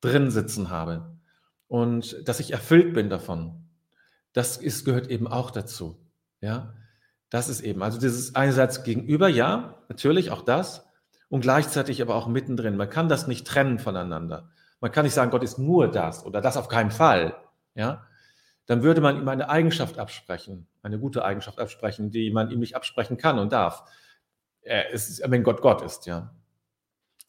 drin 0.00 0.30
sitzen 0.30 0.68
habe 0.68 1.16
und 1.68 2.28
dass 2.28 2.40
ich 2.40 2.52
erfüllt 2.52 2.92
bin 2.92 3.08
davon. 3.08 3.68
Das 4.32 4.56
ist, 4.56 4.84
gehört 4.84 5.08
eben 5.08 5.26
auch 5.26 5.50
dazu. 5.50 6.04
Ja, 6.40 6.74
das 7.30 7.48
ist 7.48 7.60
eben, 7.60 7.82
also 7.82 7.98
dieses 7.98 8.34
einerseits 8.34 8.82
gegenüber, 8.82 9.28
ja, 9.28 9.82
natürlich 9.88 10.30
auch 10.30 10.42
das 10.42 10.84
und 11.28 11.40
gleichzeitig 11.40 12.02
aber 12.02 12.14
auch 12.14 12.26
mittendrin. 12.26 12.76
Man 12.76 12.90
kann 12.90 13.08
das 13.08 13.28
nicht 13.28 13.46
trennen 13.46 13.78
voneinander. 13.78 14.50
Man 14.80 14.92
kann 14.92 15.04
nicht 15.04 15.14
sagen, 15.14 15.30
Gott 15.30 15.42
ist 15.42 15.58
nur 15.58 15.88
das 15.88 16.24
oder 16.24 16.40
das 16.40 16.56
auf 16.56 16.68
keinen 16.68 16.90
Fall. 16.90 17.36
Ja, 17.74 18.06
dann 18.66 18.82
würde 18.82 19.00
man 19.00 19.16
ihm 19.16 19.28
eine 19.28 19.48
Eigenschaft 19.48 19.98
absprechen, 19.98 20.66
eine 20.82 20.98
gute 20.98 21.24
Eigenschaft 21.24 21.58
absprechen, 21.60 22.10
die 22.10 22.30
man 22.30 22.50
ihm 22.50 22.60
nicht 22.60 22.76
absprechen 22.76 23.16
kann 23.16 23.38
und 23.38 23.52
darf 23.52 23.84
er 24.68 24.90
ist, 24.90 25.22
wenn 25.28 25.42
Gott 25.42 25.60
Gott 25.62 25.82
ist, 25.82 26.06
ja. 26.06 26.34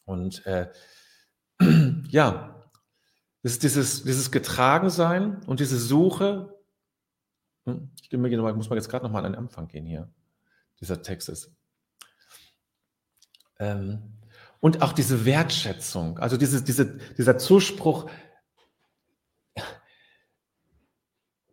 Und 0.06 0.46
äh, 0.46 0.72
ja, 2.10 2.70
es 3.42 3.54
ist 3.54 3.64
dieses, 3.64 4.04
dieses 4.04 4.32
Getragensein 4.32 5.42
und 5.46 5.60
diese 5.60 5.78
Suche. 5.78 6.58
Hm, 7.66 7.92
ich 8.02 8.12
muss 8.18 8.70
mal 8.70 8.76
jetzt 8.76 8.90
gerade 8.90 9.06
nochmal 9.06 9.26
an 9.26 9.34
den 9.34 9.40
Anfang 9.40 9.68
gehen 9.68 9.86
hier. 9.86 10.10
Dieser 10.80 11.02
Text 11.02 11.30
ist. 11.30 11.52
Ähm, 13.60 14.20
und 14.60 14.82
auch 14.82 14.92
diese 14.94 15.26
Wertschätzung, 15.26 16.20
also 16.20 16.36
diese, 16.36 16.64
diese, 16.64 16.98
dieser 17.18 17.38
Zuspruch, 17.38 18.10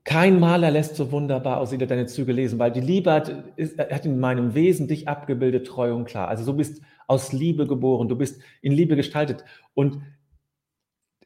Kein 0.06 0.38
Maler 0.38 0.70
lässt 0.70 0.94
so 0.94 1.10
wunderbar 1.10 1.58
aus, 1.58 1.72
er 1.72 1.78
deine 1.78 2.06
Züge 2.06 2.32
lesen, 2.32 2.60
weil 2.60 2.70
die 2.70 2.80
Liebe 2.80 3.10
hat, 3.10 3.28
ist, 3.56 3.76
hat 3.76 4.06
in 4.06 4.20
meinem 4.20 4.54
Wesen 4.54 4.86
dich 4.86 5.08
abgebildet, 5.08 5.66
treu 5.66 5.92
und 5.92 6.04
klar. 6.04 6.28
Also 6.28 6.46
du 6.46 6.56
bist 6.56 6.80
aus 7.08 7.32
Liebe 7.32 7.66
geboren, 7.66 8.08
du 8.08 8.14
bist 8.14 8.40
in 8.62 8.70
Liebe 8.70 8.94
gestaltet. 8.94 9.44
Und 9.74 10.00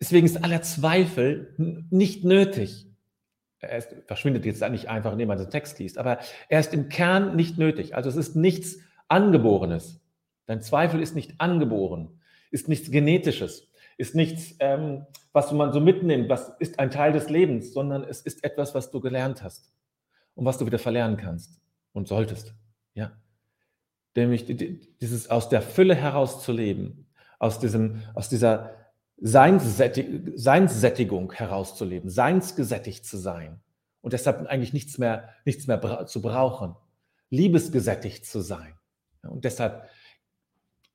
deswegen 0.01 0.25
ist 0.25 0.43
aller 0.43 0.63
Zweifel 0.63 1.55
nicht 1.91 2.25
nötig. 2.25 2.87
Er 3.59 3.77
ist, 3.77 3.95
verschwindet 4.07 4.47
jetzt 4.47 4.67
nicht 4.71 4.89
einfach, 4.89 5.13
indem 5.13 5.29
man 5.29 5.37
den 5.37 5.51
Text 5.51 5.79
liest, 5.79 5.99
aber 5.99 6.19
er 6.49 6.61
ist 6.61 6.73
im 6.73 6.89
Kern 6.89 7.37
nicht 7.37 7.59
nötig. 7.59 7.95
Also 7.95 8.09
es 8.09 8.17
ist 8.17 8.35
nichts 8.35 8.79
Angeborenes. 9.09 10.01
Dein 10.47 10.63
Zweifel 10.63 11.03
ist 11.03 11.15
nicht 11.15 11.39
angeboren, 11.39 12.19
ist 12.51 12.69
nichts 12.69 12.91
Genetisches 12.91 13.70
ist 14.01 14.15
nichts, 14.15 14.57
ähm, 14.59 15.07
was 15.33 15.53
man 15.53 15.73
so 15.73 15.81
mitnimmt, 15.81 16.29
was 16.29 16.53
ist 16.59 16.79
ein 16.79 16.91
Teil 16.91 17.13
des 17.13 17.29
Lebens, 17.29 17.73
sondern 17.73 18.03
es 18.03 18.23
ist 18.23 18.43
etwas, 18.43 18.75
was 18.75 18.91
du 18.91 19.01
gelernt 19.01 19.43
hast 19.43 19.73
und 20.35 20.45
was 20.45 20.59
du 20.59 20.67
wieder 20.67 20.79
verlernen 20.79 21.17
kannst 21.17 21.61
und 21.93 22.09
solltest. 22.09 22.55
Ja. 22.95 23.13
Nämlich 24.17 24.47
dieses 25.01 25.31
aus 25.31 25.49
der 25.49 25.63
Fülle 25.63 25.95
heraus 25.95 26.43
zu 26.43 26.53
leben, 26.53 27.07
aus, 27.39 27.61
diesem, 27.61 28.03
aus 28.15 28.29
dieser 28.29 28.75
Seinssättig 29.23 30.33
Seinssättigung 30.35 31.33
herauszuleben, 31.33 32.09
seinsgesättigt 32.09 33.05
zu 33.05 33.19
sein 33.19 33.61
und 34.01 34.15
deshalb 34.15 34.47
eigentlich 34.47 34.73
nichts 34.73 34.97
mehr, 34.97 35.29
nichts 35.45 35.67
mehr 35.67 36.07
zu 36.07 36.23
brauchen, 36.23 36.75
liebesgesättigt 37.29 38.25
zu 38.25 38.41
sein. 38.41 38.75
Und 39.23 39.45
deshalb 39.45 39.91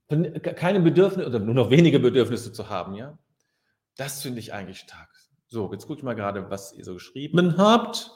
keine 0.07 0.79
Bedürfnisse 0.79 1.27
oder 1.27 1.39
nur 1.39 1.55
noch 1.55 1.69
wenige 1.69 1.99
Bedürfnisse 1.99 2.53
zu 2.53 2.69
haben, 2.69 2.93
ja. 2.95 3.17
Das 3.97 4.21
finde 4.21 4.39
ich 4.39 4.53
eigentlich 4.53 4.79
stark. 4.79 5.09
So, 5.47 5.71
jetzt 5.71 5.87
gucke 5.87 5.99
ich 5.99 6.03
mal 6.03 6.15
gerade, 6.15 6.49
was 6.49 6.73
ihr 6.73 6.83
so 6.83 6.93
geschrieben 6.93 7.57
habt. 7.57 8.11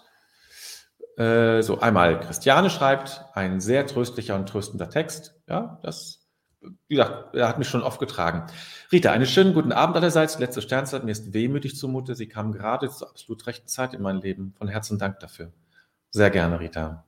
Äh, 1.17 1.61
so, 1.61 1.79
einmal 1.79 2.19
Christiane 2.19 2.69
schreibt, 2.69 3.23
ein 3.33 3.59
sehr 3.59 3.87
tröstlicher 3.87 4.35
und 4.35 4.47
tröstender 4.47 4.89
Text. 4.89 5.35
Ja, 5.47 5.79
das, 5.83 6.27
wie 6.87 6.95
gesagt, 6.95 7.35
hat 7.35 7.59
mich 7.59 7.67
schon 7.67 7.83
oft 7.83 7.99
getragen. 7.99 8.45
Rita, 8.91 9.11
einen 9.11 9.25
schönen 9.25 9.53
guten 9.53 9.71
Abend 9.71 9.95
allerseits. 9.95 10.39
Letzte 10.39 10.61
Sternzeit, 10.61 11.03
mir 11.03 11.11
ist 11.11 11.33
wehmütig 11.33 11.75
zumute. 11.75 12.15
Sie 12.15 12.27
kam 12.27 12.51
gerade 12.51 12.89
zur 12.89 13.09
absolut 13.09 13.45
rechten 13.47 13.67
Zeit 13.67 13.93
in 13.93 14.01
mein 14.01 14.21
Leben. 14.21 14.53
Von 14.57 14.67
Herzen 14.67 14.97
Dank 14.97 15.19
dafür. 15.19 15.51
Sehr 16.11 16.29
gerne, 16.29 16.59
Rita. 16.59 17.05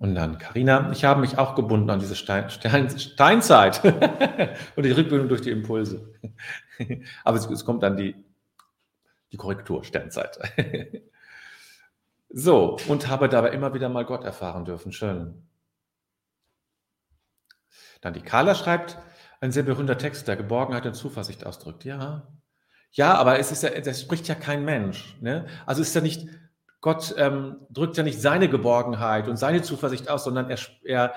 Und 0.00 0.14
dann, 0.14 0.38
Karina, 0.38 0.90
ich 0.92 1.04
habe 1.04 1.20
mich 1.20 1.36
auch 1.36 1.54
gebunden 1.54 1.90
an 1.90 2.00
diese 2.00 2.16
Stein, 2.16 2.48
Stein, 2.48 2.88
Steinzeit 2.98 3.84
und 4.76 4.84
die 4.84 4.92
Rückbildung 4.92 5.28
durch 5.28 5.42
die 5.42 5.50
Impulse. 5.50 6.14
Aber 7.24 7.36
es, 7.36 7.44
es, 7.44 7.66
kommt 7.66 7.82
dann 7.82 7.98
die, 7.98 8.16
die 9.30 9.36
Korrektur, 9.36 9.84
Sternzeit. 9.84 10.38
So, 12.32 12.76
und 12.86 13.08
habe 13.08 13.28
dabei 13.28 13.50
immer 13.50 13.74
wieder 13.74 13.88
mal 13.88 14.04
Gott 14.04 14.22
erfahren 14.22 14.64
dürfen. 14.64 14.92
Schön. 14.92 15.48
Dann 18.00 18.14
die 18.14 18.20
Carla 18.20 18.54
schreibt, 18.54 18.98
ein 19.40 19.50
sehr 19.50 19.64
berühmter 19.64 19.98
Text, 19.98 20.28
der 20.28 20.36
Geborgenheit 20.36 20.86
und 20.86 20.94
Zuversicht 20.94 21.44
ausdrückt. 21.44 21.84
Ja, 21.84 22.28
ja, 22.92 23.14
aber 23.14 23.40
es 23.40 23.50
ist 23.50 23.64
ja, 23.64 23.70
das 23.80 24.00
spricht 24.00 24.28
ja 24.28 24.36
kein 24.36 24.64
Mensch. 24.64 25.16
Ne? 25.20 25.48
Also 25.66 25.82
ist 25.82 25.92
ja 25.92 26.00
nicht, 26.00 26.28
Gott 26.80 27.14
ähm, 27.18 27.56
drückt 27.70 27.96
ja 27.96 28.02
nicht 28.02 28.20
seine 28.20 28.48
Geborgenheit 28.48 29.28
und 29.28 29.36
seine 29.36 29.62
Zuversicht 29.62 30.08
aus, 30.08 30.24
sondern 30.24 30.48
er, 30.48 30.58
er, 30.84 31.14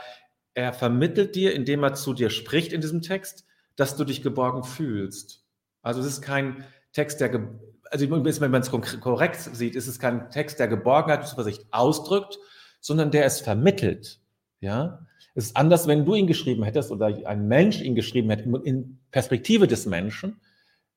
er 0.53 0.73
vermittelt 0.73 1.35
dir, 1.35 1.53
indem 1.53 1.83
er 1.83 1.93
zu 1.93 2.13
dir 2.13 2.29
spricht 2.29 2.73
in 2.73 2.81
diesem 2.81 3.01
Text, 3.01 3.45
dass 3.75 3.95
du 3.95 4.03
dich 4.03 4.21
geborgen 4.21 4.63
fühlst. 4.63 5.45
Also 5.81 6.01
es 6.01 6.07
ist 6.07 6.21
kein 6.21 6.65
Text, 6.91 7.21
der, 7.21 7.49
also 7.89 8.09
wenn 8.09 8.51
man 8.51 8.61
es 8.61 8.71
korrekt 8.71 9.39
sieht, 9.39 9.75
ist 9.75 9.87
es 9.87 9.99
kein 9.99 10.29
Text, 10.29 10.59
der 10.59 10.67
Geborgenheit 10.67 11.21
und 11.21 11.27
Zuversicht 11.27 11.65
ausdrückt, 11.71 12.39
sondern 12.79 13.11
der 13.11 13.25
es 13.25 13.39
vermittelt. 13.39 14.19
Ja, 14.59 15.05
es 15.35 15.45
ist 15.45 15.57
anders, 15.57 15.87
wenn 15.87 16.05
du 16.05 16.13
ihn 16.13 16.27
geschrieben 16.27 16.63
hättest 16.63 16.91
oder 16.91 17.07
ein 17.25 17.47
Mensch 17.47 17.81
ihn 17.81 17.95
geschrieben 17.95 18.29
hätte 18.29 18.49
in 18.63 18.99
Perspektive 19.11 19.67
des 19.67 19.85
Menschen, 19.85 20.41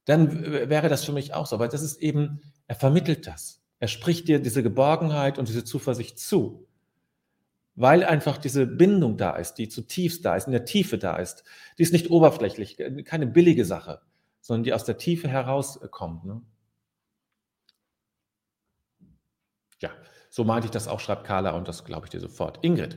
dann 0.05 0.43
wäre 0.71 0.89
das 0.89 1.05
für 1.05 1.13
mich 1.13 1.35
auch 1.35 1.47
so. 1.47 1.57
Aber 1.57 1.69
das 1.69 1.83
ist 1.83 2.01
eben, 2.01 2.41
er 2.67 2.77
vermittelt 2.77 3.27
das. 3.27 3.61
Er 3.79 3.89
spricht 3.89 4.29
dir 4.29 4.41
diese 4.41 4.63
Geborgenheit 4.63 5.39
und 5.39 5.49
diese 5.49 5.65
Zuversicht 5.65 6.19
zu, 6.19 6.67
weil 7.75 8.05
einfach 8.05 8.39
diese 8.39 8.67
Bindung 8.67 9.19
da 9.19 9.37
ist, 9.37 9.55
die 9.55 9.69
zutiefst 9.69 10.25
da 10.25 10.35
ist, 10.35 10.47
in 10.47 10.53
der 10.53 10.65
Tiefe 10.65 10.97
da 10.99 11.17
ist. 11.17 11.45
Die 11.79 11.83
ist 11.83 11.93
nicht 11.93 12.11
oberflächlich, 12.11 12.79
keine 13.05 13.27
billige 13.27 13.65
Sache, 13.65 14.01
sondern 14.41 14.65
die 14.65 14.73
aus 14.73 14.85
der 14.85 14.97
Tiefe 14.97 15.29
herauskommt. 15.29 16.25
Ne? 16.25 16.41
Ja, 19.81 19.91
so 20.31 20.45
meinte 20.45 20.67
ich 20.67 20.73
das 20.73 20.89
auch, 20.89 21.01
schreibt 21.01 21.25
Carla, 21.25 21.51
und 21.51 21.69
das 21.69 21.85
glaube 21.85 22.07
ich 22.07 22.11
dir 22.11 22.21
sofort. 22.21 22.59
Ingrid. 22.63 22.97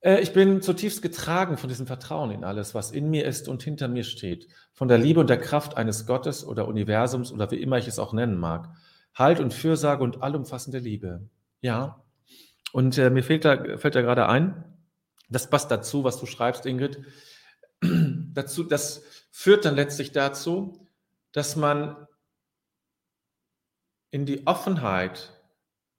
Äh, 0.00 0.20
ich 0.20 0.32
bin 0.32 0.62
zutiefst 0.62 1.02
getragen 1.02 1.58
von 1.58 1.68
diesem 1.68 1.86
Vertrauen 1.86 2.30
in 2.30 2.44
alles, 2.44 2.74
was 2.74 2.92
in 2.92 3.10
mir 3.10 3.26
ist 3.26 3.46
und 3.46 3.62
hinter 3.62 3.88
mir 3.88 4.04
steht. 4.04 4.48
Von 4.72 4.88
der 4.88 4.98
Liebe 4.98 5.20
und 5.20 5.28
der 5.28 5.40
Kraft 5.40 5.76
eines 5.76 6.06
Gottes 6.06 6.46
oder 6.46 6.66
Universums 6.66 7.30
oder 7.30 7.50
wie 7.50 7.60
immer 7.60 7.76
ich 7.76 7.88
es 7.88 7.98
auch 7.98 8.14
nennen 8.14 8.38
mag. 8.38 8.70
Halt 9.16 9.40
und 9.40 9.54
Fürsorge 9.54 10.04
und 10.04 10.22
allumfassende 10.22 10.78
Liebe. 10.78 11.28
Ja. 11.62 12.04
Und 12.72 12.98
äh, 12.98 13.08
mir 13.08 13.24
fällt 13.24 13.46
da, 13.46 13.78
fällt 13.78 13.94
da 13.94 14.02
gerade 14.02 14.28
ein, 14.28 14.62
das 15.30 15.48
passt 15.48 15.70
dazu, 15.70 16.04
was 16.04 16.20
du 16.20 16.26
schreibst, 16.26 16.66
Ingrid. 16.66 17.02
dazu, 17.80 18.62
das 18.62 19.02
führt 19.30 19.64
dann 19.64 19.74
letztlich 19.74 20.12
dazu, 20.12 20.86
dass 21.32 21.56
man 21.56 22.06
in 24.10 24.26
die 24.26 24.46
Offenheit 24.46 25.32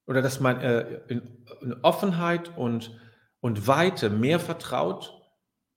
oder 0.05 0.21
dass 0.21 0.39
man 0.39 0.61
äh, 0.61 1.01
in, 1.07 1.45
in 1.61 1.73
Offenheit 1.83 2.55
und, 2.55 2.97
und 3.41 3.67
Weite 3.67 4.11
mehr 4.11 4.39
vertraut 4.39 5.21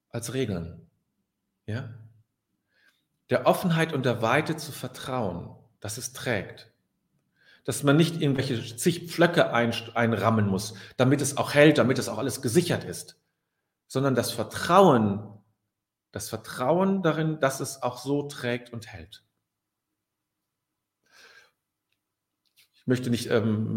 als 0.09 0.33
Regeln. 0.35 0.89
Ja? 1.65 1.93
Der 3.31 3.47
Offenheit 3.47 3.93
und 3.93 4.05
der 4.05 4.21
Weite 4.21 4.55
zu 4.57 4.71
vertrauen, 4.71 5.55
dass 5.79 5.97
es 5.97 6.13
trägt 6.13 6.70
dass 7.63 7.83
man 7.83 7.95
nicht 7.95 8.21
irgendwelche 8.21 8.75
zig 8.75 9.11
Pflöcke 9.11 9.53
ein, 9.53 9.73
einrammen 9.93 10.47
muss, 10.47 10.73
damit 10.97 11.21
es 11.21 11.37
auch 11.37 11.53
hält, 11.53 11.77
damit 11.77 11.99
es 11.99 12.09
auch 12.09 12.17
alles 12.17 12.41
gesichert 12.41 12.83
ist, 12.83 13.19
sondern 13.87 14.15
das 14.15 14.31
Vertrauen, 14.31 15.21
das 16.11 16.29
Vertrauen 16.29 17.03
darin, 17.03 17.39
dass 17.39 17.59
es 17.59 17.83
auch 17.83 17.97
so 17.97 18.23
trägt 18.23 18.73
und 18.73 18.87
hält. 18.87 19.23
Ich 22.73 22.87
möchte 22.87 23.11
nicht, 23.11 23.29
ähm, 23.29 23.75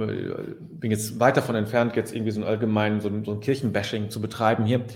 bin 0.81 0.91
jetzt 0.91 1.21
weit 1.21 1.37
davon 1.37 1.55
entfernt, 1.55 1.95
jetzt 1.95 2.15
irgendwie 2.15 2.33
so 2.33 2.41
ein 2.41 2.47
allgemein, 2.47 3.03
so 3.03 3.09
ein, 3.09 3.23
so 3.23 3.33
ein 3.33 3.41
Kirchenbashing 3.41 4.09
zu 4.09 4.21
betreiben 4.21 4.65
hier. 4.65 4.87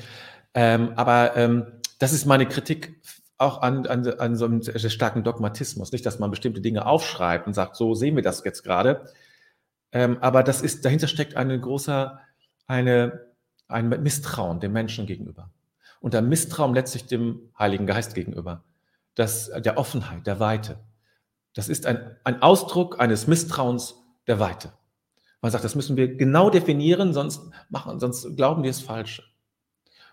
Ähm, 0.54 0.94
aber 0.96 1.36
ähm, 1.36 1.66
das 1.98 2.14
ist 2.14 2.24
meine 2.24 2.46
Kritik 2.46 3.02
auch 3.38 3.62
an, 3.62 3.86
an, 3.86 4.06
an 4.06 4.36
so 4.36 4.44
einem 4.44 4.62
starken 4.62 5.22
Dogmatismus. 5.22 5.92
Nicht, 5.92 6.04
dass 6.04 6.18
man 6.18 6.30
bestimmte 6.30 6.60
Dinge 6.60 6.86
aufschreibt 6.86 7.46
und 7.46 7.54
sagt, 7.54 7.76
so 7.76 7.94
sehen 7.94 8.16
wir 8.16 8.22
das 8.22 8.42
jetzt 8.44 8.64
gerade. 8.64 9.12
Ähm, 9.92 10.18
aber 10.20 10.42
das 10.42 10.60
ist, 10.60 10.84
dahinter 10.84 11.06
steckt 11.06 11.36
eine 11.36 11.58
großer, 11.58 12.20
eine, 12.66 13.26
ein 13.68 13.88
Misstrauen 13.88 14.60
dem 14.60 14.72
Menschen 14.72 15.06
gegenüber. 15.06 15.50
Und 16.00 16.14
ein 16.14 16.28
Misstrauen 16.28 16.74
letztlich 16.74 17.06
dem 17.06 17.50
Heiligen 17.58 17.86
Geist 17.86 18.14
gegenüber. 18.14 18.64
Das, 19.14 19.50
der 19.50 19.78
Offenheit, 19.78 20.26
der 20.26 20.40
Weite. 20.40 20.80
Das 21.54 21.68
ist 21.68 21.86
ein, 21.86 22.16
ein 22.24 22.42
Ausdruck 22.42 23.00
eines 23.00 23.26
Misstrauens 23.26 23.94
der 24.26 24.40
Weite. 24.40 24.72
Man 25.40 25.52
sagt, 25.52 25.64
das 25.64 25.76
müssen 25.76 25.96
wir 25.96 26.16
genau 26.16 26.50
definieren, 26.50 27.12
sonst 27.12 27.42
machen, 27.68 28.00
sonst 28.00 28.36
glauben 28.36 28.64
wir 28.64 28.70
es 28.70 28.80
falsch. 28.80 29.22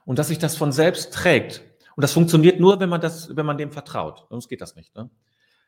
Und 0.05 0.19
dass 0.19 0.27
sich 0.27 0.37
das 0.37 0.55
von 0.55 0.71
selbst 0.71 1.13
trägt, 1.13 1.63
und 1.95 2.01
das 2.01 2.13
funktioniert 2.13 2.59
nur, 2.59 2.79
wenn 2.79 2.89
man, 2.89 3.01
das, 3.01 3.35
wenn 3.35 3.45
man 3.45 3.57
dem 3.57 3.71
vertraut. 3.71 4.25
Sonst 4.29 4.49
geht 4.49 4.61
das 4.61 4.75
nicht. 4.75 4.93
Ne? 4.95 5.09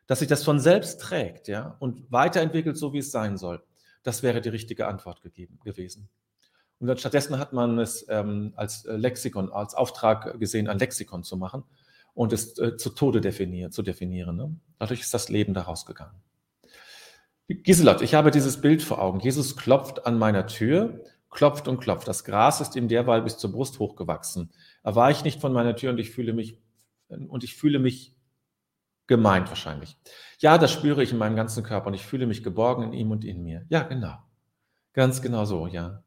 Dass 0.07 0.19
sich 0.19 0.27
das 0.27 0.43
von 0.43 0.59
selbst 0.59 1.01
trägt 1.01 1.47
ja, 1.47 1.77
und 1.79 2.11
weiterentwickelt, 2.11 2.77
so 2.77 2.93
wie 2.93 2.99
es 2.99 3.11
sein 3.11 3.37
soll. 3.37 3.63
Das 4.03 4.23
wäre 4.23 4.41
die 4.41 4.49
richtige 4.49 4.87
Antwort 4.87 5.21
gegeben, 5.21 5.59
gewesen. 5.63 6.09
Und 6.79 6.87
dann 6.87 6.97
stattdessen 6.97 7.39
hat 7.39 7.53
man 7.53 7.79
es 7.79 8.05
ähm, 8.09 8.53
als 8.55 8.85
Lexikon, 8.85 9.51
als 9.51 9.73
Auftrag 9.73 10.39
gesehen, 10.39 10.67
ein 10.67 10.77
Lexikon 10.77 11.23
zu 11.23 11.35
machen 11.35 11.63
und 12.13 12.33
es 12.33 12.57
äh, 12.59 12.77
zu 12.77 12.89
Tode 12.89 13.19
definieren, 13.19 13.71
zu 13.71 13.81
definieren. 13.81 14.35
Ne? 14.35 14.55
Dadurch 14.77 15.01
ist 15.01 15.13
das 15.13 15.29
Leben 15.29 15.53
daraus 15.53 15.85
gegangen. 15.85 16.21
Giselot, 17.47 18.01
ich 18.01 18.13
habe 18.13 18.29
dieses 18.29 18.59
Bild 18.59 18.83
vor 18.83 19.01
Augen. 19.01 19.21
Jesus 19.21 19.55
klopft 19.55 20.05
an 20.05 20.19
meiner 20.19 20.45
Tür 20.47 21.01
klopft 21.29 21.67
und 21.67 21.79
klopft. 21.79 22.07
Das 22.07 22.23
Gras 22.23 22.61
ist 22.61 22.75
ihm 22.75 22.87
derweil 22.87 23.21
bis 23.21 23.37
zur 23.37 23.51
Brust 23.51 23.79
hochgewachsen. 23.79 24.49
Er 24.88 24.95
weicht 24.95 25.26
nicht 25.26 25.41
von 25.41 25.52
meiner 25.52 25.76
Tür 25.76 25.89
und 25.89 25.97
ich 25.97 26.12
fühle 26.12 26.32
mich, 26.32 26.58
und 27.10 27.43
ich 27.43 27.58
fühle 27.58 27.78
mich 27.78 28.15
gemeint 29.06 29.50
wahrscheinlich. 29.50 29.97
Ja, 30.39 30.58
das 30.58 30.71
spüre 30.71 31.04
ich 31.04 31.12
in 31.12 31.17
meinem 31.17 31.36
ganzen 31.36 31.62
Körper 31.62 31.88
und 31.88 31.93
ich 31.93 32.06
fühle 32.06 32.26
mich 32.26 32.41
geborgen 32.41 32.84
in 32.84 32.93
ihm 32.93 33.12
und 33.12 33.26
in 33.26 33.43
mir. 33.43 33.65
Ja, 33.67 33.84
genau. 33.84 34.15
Ganz 34.93 35.21
genau 35.21 35.43
so, 35.43 35.67
ja. 35.67 36.06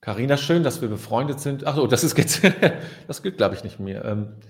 Carina, 0.00 0.36
schön, 0.36 0.64
dass 0.64 0.82
wir 0.82 0.88
befreundet 0.88 1.38
sind. 1.38 1.64
Ach 1.64 1.76
so, 1.76 1.86
das 1.86 2.02
ist 2.02 2.18
jetzt, 2.18 2.42
das 3.06 3.22
gilt, 3.22 3.36
glaube 3.36 3.54
ich, 3.54 3.62
nicht 3.62 3.78
mehr. 3.78 4.04
Ähm, 4.04 4.40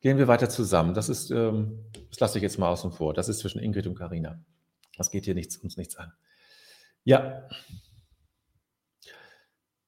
gehen 0.00 0.16
wir 0.16 0.28
weiter 0.28 0.48
zusammen. 0.48 0.94
Das 0.94 1.10
ist, 1.10 1.30
ähm, 1.30 1.84
das 2.08 2.20
lasse 2.20 2.38
ich 2.38 2.42
jetzt 2.42 2.58
mal 2.58 2.70
außen 2.70 2.90
vor. 2.92 3.12
Das 3.12 3.28
ist 3.28 3.40
zwischen 3.40 3.58
Ingrid 3.58 3.86
und 3.86 3.98
Carina. 3.98 4.42
Das 4.96 5.10
geht 5.10 5.26
hier 5.26 5.34
nichts, 5.34 5.58
uns 5.58 5.76
nichts 5.76 5.96
an. 5.96 6.14
Ja. 7.04 7.46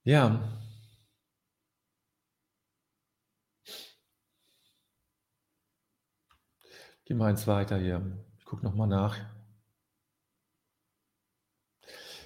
Ja. 0.04 0.38
Gehen 7.06 7.18
wir 7.18 7.26
eins 7.26 7.46
weiter 7.46 7.78
hier. 7.78 8.02
Ich 8.38 8.44
gucke 8.44 8.64
nochmal 8.64 8.88
nach. 8.88 9.18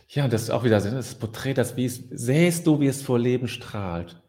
Ja, 0.08 0.26
das 0.26 0.42
ist 0.44 0.50
auch 0.50 0.64
wieder 0.64 0.80
das 0.80 1.14
Porträt, 1.16 1.54
das 1.54 1.76
wie 1.76 1.84
es, 1.84 2.02
sähst 2.10 2.66
du, 2.66 2.80
wie 2.80 2.86
es 2.86 3.02
vor 3.02 3.18
Leben 3.18 3.46
strahlt, 3.46 4.20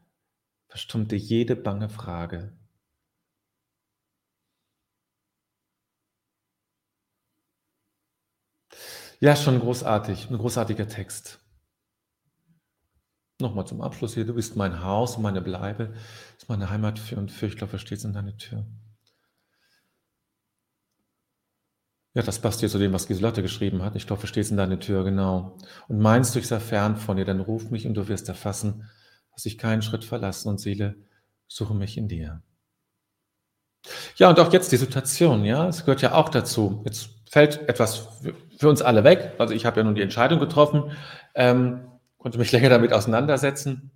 verstummte 0.67 1.15
jede 1.15 1.55
bange 1.55 1.89
Frage. 1.89 2.53
Ja, 9.21 9.35
schon 9.35 9.59
großartig, 9.59 10.29
ein 10.29 10.37
großartiger 10.37 10.87
Text. 10.87 11.39
Nochmal 13.41 13.65
zum 13.65 13.81
Abschluss 13.81 14.15
hier. 14.15 14.25
Du 14.25 14.33
bist 14.33 14.57
mein 14.57 14.83
Haus 14.83 15.15
und 15.15 15.23
meine 15.23 15.41
Bleibe, 15.41 15.93
ist 16.37 16.49
meine 16.49 16.69
Heimat 16.69 16.99
für 16.99 17.15
und 17.15 17.31
für, 17.31 17.47
ich 17.47 17.55
glaube, 17.55 17.71
versteht 17.71 18.03
in 18.03 18.11
deine 18.11 18.35
Tür. 18.35 18.65
Ja, 22.15 22.23
das 22.23 22.39
passt 22.39 22.59
hier 22.59 22.69
zu 22.69 22.79
dem, 22.79 22.91
was 22.91 23.07
Giselotte 23.07 23.41
geschrieben 23.41 23.81
hat. 23.81 23.95
Ich 23.95 24.07
glaube, 24.07 24.19
verstehst 24.19 24.51
in 24.51 24.57
deine 24.57 24.79
Tür, 24.79 25.05
genau. 25.05 25.57
Und 25.87 25.99
meinst 25.99 26.35
du, 26.35 26.39
ich 26.39 26.47
sei 26.47 26.59
fern 26.59 26.97
von 26.97 27.15
dir, 27.15 27.23
dann 27.23 27.39
ruf 27.39 27.69
mich 27.69 27.87
und 27.87 27.93
du 27.93 28.07
wirst 28.09 28.27
erfassen, 28.27 28.89
dass 29.31 29.45
ich 29.45 29.57
keinen 29.57 29.83
Schritt 29.83 30.03
verlassen 30.03 30.49
und 30.49 30.59
Seele, 30.59 30.95
suche 31.47 31.73
mich 31.73 31.97
in 31.97 32.09
dir. 32.09 32.41
Ja, 34.17 34.29
und 34.29 34.39
auch 34.39 34.51
jetzt 34.51 34.71
die 34.71 34.77
Situation, 34.77 35.45
ja, 35.45 35.67
es 35.67 35.85
gehört 35.85 36.01
ja 36.01 36.13
auch 36.13 36.29
dazu. 36.29 36.81
Jetzt 36.85 37.09
fällt 37.29 37.69
etwas 37.69 38.09
für 38.57 38.67
uns 38.67 38.81
alle 38.81 39.03
weg. 39.03 39.35
Also 39.37 39.53
ich 39.53 39.65
habe 39.65 39.79
ja 39.79 39.83
nun 39.85 39.95
die 39.95 40.01
Entscheidung 40.01 40.39
getroffen, 40.39 40.91
ähm, 41.35 41.88
konnte 42.19 42.37
mich 42.37 42.51
länger 42.51 42.69
damit 42.69 42.93
auseinandersetzen. 42.93 43.91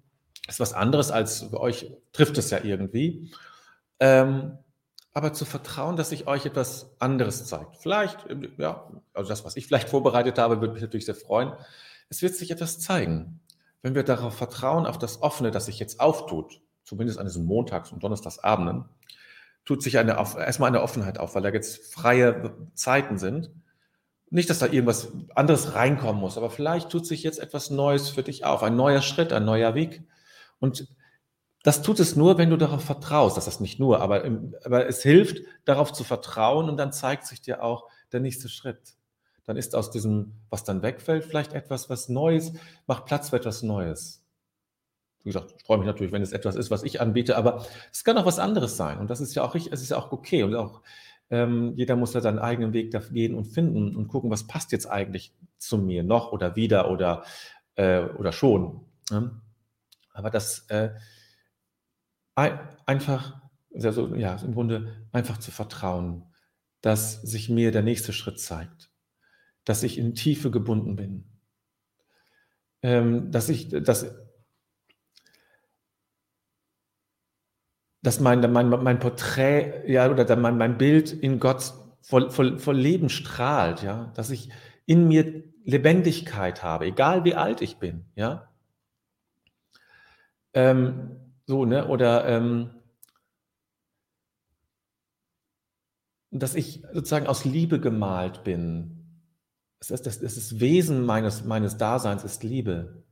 Ist 0.48 0.60
was 0.60 0.74
anderes 0.74 1.12
als 1.12 1.44
für 1.44 1.60
euch 1.60 1.92
trifft 2.12 2.38
es 2.38 2.50
ja 2.50 2.64
irgendwie. 2.64 3.32
Ähm, 4.00 4.58
aber 5.14 5.32
zu 5.34 5.46
vertrauen, 5.46 5.96
dass 5.96 6.10
sich 6.10 6.28
euch 6.28 6.46
etwas 6.46 6.96
anderes 7.00 7.46
zeigt. 7.46 7.78
Vielleicht, 7.78 8.26
ja, 8.58 8.90
also 9.14 9.30
das, 9.30 9.46
was 9.46 9.56
ich 9.56 9.68
vielleicht 9.68 9.88
vorbereitet 9.88 10.40
habe, 10.40 10.60
würde 10.60 10.74
mich 10.74 10.82
natürlich 10.82 11.06
sehr 11.06 11.16
freuen. 11.16 11.54
Es 12.10 12.22
wird 12.22 12.36
sich 12.36 12.50
etwas 12.50 12.80
zeigen. 12.80 13.40
Wenn 13.84 13.96
wir 13.96 14.04
darauf 14.04 14.36
vertrauen, 14.36 14.86
auf 14.86 14.98
das 14.98 15.22
Offene, 15.22 15.52
das 15.52 15.68
sich 15.68 15.78
jetzt 15.78 16.00
auftut, 16.00 16.62
zumindest 16.84 17.20
an 17.20 17.28
diesen 17.28 17.46
Montags- 17.46 17.92
und 17.92 18.04
Donnerstagsabenden, 18.04 18.86
tut 19.66 19.84
sich 19.84 19.98
eine, 19.98 20.14
erstmal 20.14 20.70
eine 20.70 20.82
Offenheit 20.82 21.20
auf, 21.20 21.36
weil 21.36 21.44
da 21.44 21.50
jetzt 21.50 21.94
freie 21.94 22.54
Zeiten 22.74 23.18
sind. 23.18 23.52
Nicht, 24.34 24.50
dass 24.50 24.58
da 24.58 24.66
irgendwas 24.66 25.12
anderes 25.36 25.76
reinkommen 25.76 26.20
muss, 26.20 26.40
aber 26.40 26.50
vielleicht 26.50 26.90
tut 26.90 27.06
sich 27.06 27.22
jetzt 27.22 27.38
etwas 27.38 27.70
Neues 27.70 28.10
für 28.10 28.24
dich 28.24 28.46
auf, 28.46 28.64
ein 28.64 28.76
neuer 28.76 29.04
Schritt, 29.04 29.32
ein 29.32 29.46
neuer 29.46 29.76
Weg. 29.76 30.02
Und 30.60 30.88
das 31.62 31.84
tut 31.84 32.00
es 32.00 32.16
nur, 32.16 32.40
wenn 32.40 32.50
du 32.50 32.58
darauf 32.58 32.84
vertraust. 32.84 33.38
Das 33.38 33.48
ist 33.48 33.62
nicht 33.62 33.80
nur, 33.80 34.02
aber, 34.02 34.24
aber 34.66 34.88
es 34.88 35.04
hilft, 35.04 35.44
darauf 35.66 35.94
zu 35.94 36.04
vertrauen 36.04 36.68
und 36.68 36.78
dann 36.78 36.92
zeigt 36.92 37.28
sich 37.28 37.42
dir 37.42 37.64
auch 37.64 37.88
der 38.12 38.22
nächste 38.22 38.50
Schritt. 38.50 38.96
Dann 39.46 39.56
ist 39.56 39.76
aus 39.76 39.92
diesem, 39.92 40.34
was 40.50 40.64
dann 40.64 40.82
wegfällt, 40.82 41.26
vielleicht 41.26 41.54
etwas, 41.54 41.92
was 41.92 42.10
Neues, 42.10 42.54
macht 42.88 43.06
Platz 43.06 43.30
für 43.30 43.36
etwas 43.36 43.62
Neues. 43.62 44.24
Wie 45.22 45.30
gesagt, 45.30 45.54
ich 45.56 45.64
freue 45.64 45.78
mich 45.78 45.86
natürlich, 45.86 46.12
wenn 46.12 46.24
es 46.24 46.32
etwas 46.32 46.56
ist, 46.56 46.72
was 46.72 46.82
ich 46.82 47.00
anbiete, 47.00 47.38
aber 47.38 47.68
es 47.92 48.04
kann 48.04 48.18
auch 48.18 48.26
was 48.26 48.40
anderes 48.40 48.78
sein. 48.78 48.98
Und 48.98 49.12
das 49.12 49.22
ist 49.22 49.36
ja 49.36 49.44
auch 49.44 49.54
richtig, 49.54 49.74
es 49.74 49.84
ist 49.84 49.92
ja 49.92 49.98
auch 49.98 50.12
okay. 50.12 50.42
Und 50.42 50.56
auch 50.56 50.82
ähm, 51.34 51.74
jeder 51.76 51.96
muss 51.96 52.14
ja 52.14 52.22
seinen 52.22 52.38
eigenen 52.38 52.74
Weg 52.74 52.92
da 52.92 53.00
gehen 53.00 53.34
und 53.34 53.46
finden 53.46 53.96
und 53.96 54.08
gucken, 54.08 54.30
was 54.30 54.46
passt 54.46 54.72
jetzt 54.72 54.86
eigentlich 54.86 55.34
zu 55.58 55.80
mir 55.80 56.04
noch 56.04 56.32
oder 56.32 56.56
wieder 56.56 56.92
oder, 56.92 57.24
äh, 57.74 58.04
oder 58.04 58.32
schon. 58.32 58.86
Ne? 59.10 59.42
Aber 60.12 60.30
das 60.30 60.70
äh, 60.70 60.92
einfach, 62.36 63.42
also, 63.74 64.14
ja, 64.14 64.36
im 64.36 64.54
Grunde 64.54 65.08
einfach 65.12 65.40
zu 65.40 65.50
vertrauen, 65.50 66.24
dass 66.82 67.20
sich 67.24 67.50
mir 67.50 67.72
der 67.72 67.82
nächste 67.82 68.14
Schritt 68.14 68.40
zeigt, 68.40 68.92
dass 69.64 69.82
ich 69.82 69.98
in 69.98 70.14
Tiefe 70.14 70.52
gebunden 70.52 70.96
bin, 70.96 71.32
ähm, 72.84 73.32
dass 73.32 73.50
ich, 73.50 73.70
dass 73.70 74.14
dass 78.04 78.20
mein, 78.20 78.52
mein, 78.52 78.70
mein 78.70 79.00
Porträt, 79.00 79.90
ja, 79.90 80.10
oder 80.12 80.36
mein, 80.36 80.58
mein 80.58 80.78
Bild 80.78 81.12
in 81.12 81.40
Gott 81.40 81.74
voll, 82.02 82.30
voll, 82.30 82.60
voll 82.60 82.76
Leben 82.76 83.10
strahlt, 83.10 83.82
ja, 83.82 84.12
dass 84.16 84.30
ich 84.30 84.50
in 84.86 85.08
mir 85.08 85.44
Lebendigkeit 85.64 86.62
habe, 86.62 86.86
egal 86.86 87.24
wie 87.24 87.36
alt 87.36 87.62
ich 87.62 87.78
bin, 87.78 88.06
ja. 88.16 88.50
Ähm, 90.54 91.16
so, 91.46 91.66
ne, 91.66 91.88
oder 91.88 92.28
ähm, 92.28 92.70
dass 96.30 96.56
ich 96.56 96.84
sozusagen 96.92 97.28
aus 97.28 97.46
Liebe 97.46 97.80
gemalt 97.80 98.44
bin. 98.44 99.00
Das, 99.80 99.92
ist, 99.92 100.06
das, 100.06 100.20
das 100.20 100.60
Wesen 100.60 101.06
meines, 101.06 101.46
meines 101.46 101.78
Daseins 101.78 102.24
ist 102.24 102.44
Liebe. 102.44 103.03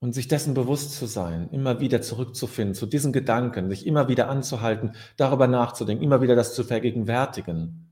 Und 0.00 0.12
sich 0.12 0.28
dessen 0.28 0.54
bewusst 0.54 0.92
zu 0.92 1.06
sein, 1.06 1.50
immer 1.50 1.80
wieder 1.80 2.00
zurückzufinden 2.00 2.74
zu 2.74 2.86
diesen 2.86 3.12
Gedanken, 3.12 3.68
sich 3.68 3.84
immer 3.84 4.08
wieder 4.08 4.28
anzuhalten, 4.28 4.92
darüber 5.16 5.48
nachzudenken, 5.48 6.04
immer 6.04 6.22
wieder 6.22 6.36
das 6.36 6.54
zu 6.54 6.62
vergegenwärtigen 6.62 7.88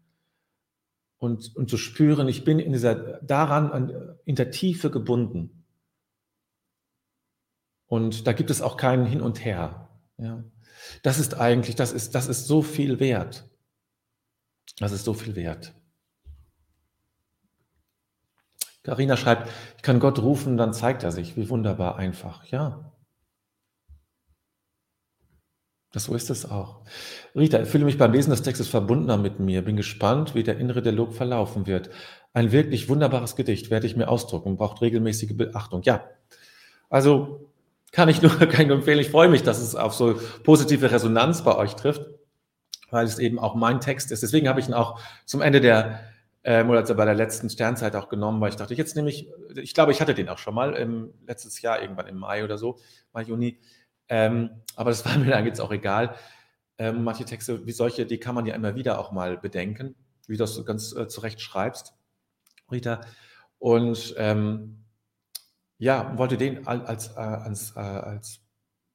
und, 1.19 1.57
und 1.57 1.69
zu 1.69 1.77
spüren, 1.77 2.29
ich 2.29 2.45
bin 2.45 2.59
in 2.59 2.73
dieser, 2.73 3.21
daran, 3.23 4.17
in 4.25 4.37
der 4.37 4.51
Tiefe 4.51 4.91
gebunden. 4.91 5.65
Und 7.87 8.27
da 8.27 8.33
gibt 8.33 8.51
es 8.51 8.63
auch 8.63 8.77
keinen 8.77 9.07
Hin 9.07 9.21
und 9.21 9.45
Her. 9.45 9.89
Ja. 10.19 10.45
Das 11.03 11.19
ist 11.19 11.35
eigentlich, 11.35 11.77
das 11.77 11.93
ist, 11.93 12.15
das 12.15 12.29
ist 12.29 12.47
so 12.47 12.63
viel 12.63 13.01
wert. 13.01 13.49
Das 14.79 14.93
ist 14.93 15.05
so 15.05 15.15
viel 15.15 15.37
wert. 15.37 15.75
Carina 18.87 19.17
schreibt, 19.17 19.51
ich 19.77 19.83
kann 19.83 19.99
Gott 19.99 20.21
rufen, 20.21 20.57
dann 20.57 20.73
zeigt 20.73 21.03
er 21.03 21.11
sich. 21.11 21.37
Wie 21.37 21.51
wunderbar 21.51 21.97
einfach. 21.97 22.45
Ja. 22.47 22.93
So 25.93 26.15
ist 26.15 26.31
es 26.31 26.49
auch. 26.49 26.83
Rita, 27.35 27.61
ich 27.63 27.69
fühle 27.69 27.85
mich 27.85 27.99
beim 27.99 28.13
Lesen 28.13 28.31
des 28.31 28.43
Textes 28.43 28.69
verbundener 28.69 29.17
mit 29.17 29.41
mir. 29.41 29.63
Bin 29.63 29.77
gespannt, 29.77 30.37
wie 30.37 30.45
der 30.45 30.59
innere 30.59 30.83
Dialog 30.83 31.15
verlaufen 31.15 31.67
wird. 31.67 31.91
Ein 32.33 32.53
wirklich 32.53 32.89
wunderbares 32.89 33.35
Gedicht 33.35 33.71
werde 33.71 33.89
ich 33.89 33.97
mir 33.97 34.09
ausdrucken. 34.09 34.57
Braucht 34.57 34.81
regelmäßige 34.83 35.37
Beachtung. 35.37 35.83
Ja. 35.83 36.05
Also 36.89 37.51
kann 37.91 38.09
ich 38.09 38.23
nur, 38.23 38.31
nur 38.39 38.71
empfehlen. 38.71 39.01
Ich 39.01 39.11
freue 39.11 39.29
mich, 39.29 39.43
dass 39.43 39.59
es 39.59 39.75
auf 39.75 39.95
so 39.95 40.21
positive 40.45 40.93
Resonanz 40.93 41.43
bei 41.43 41.57
euch 41.57 41.75
trifft, 41.75 42.03
weil 42.93 43.05
es 43.05 43.19
eben 43.19 43.41
auch 43.41 43.57
mein 43.57 43.81
Text 43.81 44.13
ist. 44.13 44.23
Deswegen 44.23 44.49
habe 44.49 44.61
ich 44.61 44.69
ihn 44.69 44.75
auch 44.75 45.01
zum 45.25 45.41
Ende 45.41 45.61
der 45.61 46.06
ähm, 46.47 46.71
oder 46.71 46.79
also 46.79 46.95
bei 46.95 47.05
der 47.05 47.17
letzten 47.17 47.51
Sternzeit 47.51 47.97
auch 47.97 48.09
genommen, 48.09 48.41
weil 48.41 48.51
ich 48.51 48.57
dachte, 48.57 48.75
jetzt 48.75 48.95
nehme 48.95 49.11
ich, 49.11 49.29
ich 49.57 49.75
glaube, 49.75 49.91
ich 49.91 50.01
hatte 50.01 50.15
den 50.15 50.29
auch 50.29 50.39
schon 50.39 50.55
mal 50.55 50.75
im, 50.75 51.13
letztes 51.27 51.61
Jahr, 51.61 51.83
irgendwann 51.83 52.07
im 52.07 52.19
Mai 52.19 52.45
oder 52.45 52.57
so, 52.57 52.79
Mai, 53.13 53.23
Juni. 53.23 53.59
Ähm, 54.09 54.63
aber 54.77 54.91
das 54.91 55.05
war 55.05 55.19
mir 55.19 55.31
dann 55.33 55.45
jetzt 55.45 55.61
auch 55.61 55.73
egal. 55.73 56.15
Ähm, 56.79 57.03
manche 57.03 57.25
Texte 57.25 57.67
wie 57.67 57.73
solche, 57.73 58.07
die 58.07 58.19
kann 58.19 58.37
man 58.37 58.47
ja 58.47 58.55
immer 58.55 58.77
wieder 58.77 59.01
auch 59.01 59.11
mal 59.11 59.37
bedenken, 59.37 59.97
wie 60.29 60.35
du 60.35 60.39
das 60.39 60.65
ganz 60.65 60.95
äh, 60.95 61.09
zurecht 61.09 61.41
schreibst, 61.41 61.95
Rita. 62.71 63.01
Und 63.59 64.15
ähm, 64.17 64.85
ja, 65.79 66.17
wollte 66.17 66.37
den 66.37 66.69
als, 66.69 67.09
äh, 67.17 67.19
als, 67.19 67.75
äh, 67.75 67.81
als 67.81 68.46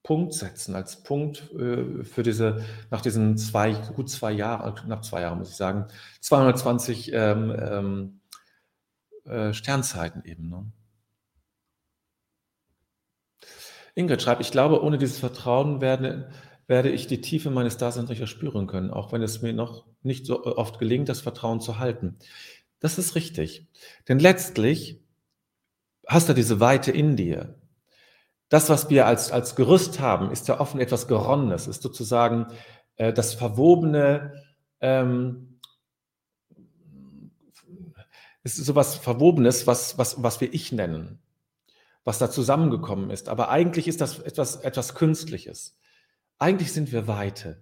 Punkt 0.03 0.33
setzen, 0.33 0.75
als 0.75 1.03
Punkt 1.03 1.51
äh, 1.53 2.03
für 2.03 2.23
diese, 2.23 2.65
nach 2.89 3.01
diesen 3.01 3.37
zwei, 3.37 3.73
gut 3.73 4.09
zwei 4.09 4.31
Jahren, 4.31 4.73
knapp 4.75 5.05
zwei 5.05 5.21
Jahren 5.21 5.37
muss 5.37 5.51
ich 5.51 5.55
sagen, 5.55 5.87
220 6.21 7.13
ähm, 7.13 7.55
ähm, 7.59 8.21
äh, 9.25 9.53
Sternzeiten 9.53 10.23
eben. 10.25 10.49
Ne? 10.49 10.71
Ingrid 13.93 14.21
schreibt, 14.21 14.41
ich 14.41 14.51
glaube, 14.51 14.81
ohne 14.81 14.97
dieses 14.97 15.19
Vertrauen 15.19 15.81
werde, 15.81 16.31
werde 16.65 16.89
ich 16.89 17.07
die 17.07 17.21
Tiefe 17.21 17.51
meines 17.51 17.77
Daseins 17.77 18.09
nicht 18.09 18.21
erspüren 18.21 18.65
können, 18.65 18.91
auch 18.91 19.11
wenn 19.11 19.21
es 19.21 19.41
mir 19.41 19.53
noch 19.53 19.85
nicht 20.01 20.25
so 20.25 20.45
oft 20.45 20.79
gelingt, 20.79 21.09
das 21.09 21.21
Vertrauen 21.21 21.61
zu 21.61 21.77
halten. 21.79 22.17
Das 22.79 22.97
ist 22.97 23.15
richtig. 23.15 23.67
Denn 24.07 24.17
letztlich 24.17 25.03
hast 26.07 26.29
du 26.29 26.33
diese 26.33 26.59
Weite 26.59 26.91
in 26.91 27.15
dir 27.15 27.60
das, 28.51 28.69
was 28.69 28.89
wir 28.89 29.07
als, 29.07 29.31
als 29.31 29.55
Gerüst 29.55 30.01
haben, 30.01 30.29
ist 30.29 30.49
ja 30.49 30.59
offen 30.59 30.81
etwas 30.81 31.07
Geronnenes, 31.07 31.67
ist 31.67 31.81
sozusagen 31.81 32.47
äh, 32.97 33.13
das 33.13 33.33
Verwobene, 33.33 34.33
ähm, 34.81 35.57
ist 38.43 38.57
sowas 38.57 38.97
Verwobenes, 38.97 39.67
was, 39.67 39.97
was, 39.97 40.21
was 40.21 40.41
wir 40.41 40.53
Ich 40.53 40.73
nennen, 40.73 41.19
was 42.03 42.19
da 42.19 42.29
zusammengekommen 42.29 43.09
ist. 43.09 43.29
Aber 43.29 43.49
eigentlich 43.51 43.87
ist 43.87 44.01
das 44.01 44.19
etwas, 44.19 44.57
etwas 44.57 44.95
Künstliches. 44.95 45.79
Eigentlich 46.37 46.73
sind 46.73 46.91
wir 46.91 47.07
Weite. 47.07 47.61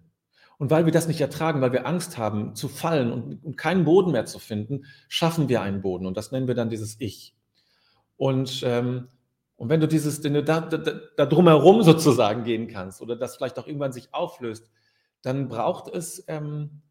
Und 0.58 0.72
weil 0.72 0.86
wir 0.86 0.92
das 0.92 1.08
nicht 1.08 1.22
ertragen, 1.22 1.62
weil 1.62 1.72
wir 1.72 1.86
Angst 1.86 2.18
haben 2.18 2.56
zu 2.56 2.68
fallen 2.68 3.12
und, 3.12 3.46
und 3.46 3.58
keinen 3.58 3.86
Boden 3.86 4.12
mehr 4.12 4.26
zu 4.26 4.40
finden, 4.40 4.86
schaffen 5.08 5.50
wir 5.50 5.62
einen 5.62 5.84
Boden. 5.84 6.08
Und 6.08 6.18
das 6.18 6.32
nennen 6.32 6.48
wir 6.48 6.56
dann 6.56 6.72
dieses 6.72 7.00
Ich. 7.00 7.36
Und 8.18 8.64
ähm, 8.66 9.10
und 9.60 9.68
wenn 9.68 9.82
du 9.82 9.90
dieses, 9.90 10.24
wenn 10.24 10.34
du 10.34 10.42
da, 10.42 10.62
da, 10.62 10.78
da 10.78 11.26
drumherum 11.26 11.84
sozusagen 11.84 12.46
gehen 12.46 12.70
kannst 12.70 13.02
oder 13.02 13.18
das 13.18 13.36
vielleicht 13.36 13.60
auch 13.60 13.68
irgendwann 13.68 13.92
sich 13.92 14.14
auflöst, 14.14 14.72
dann 15.22 15.50
braucht 15.50 15.94
es, 15.94 16.24
ähm, 16.30 16.82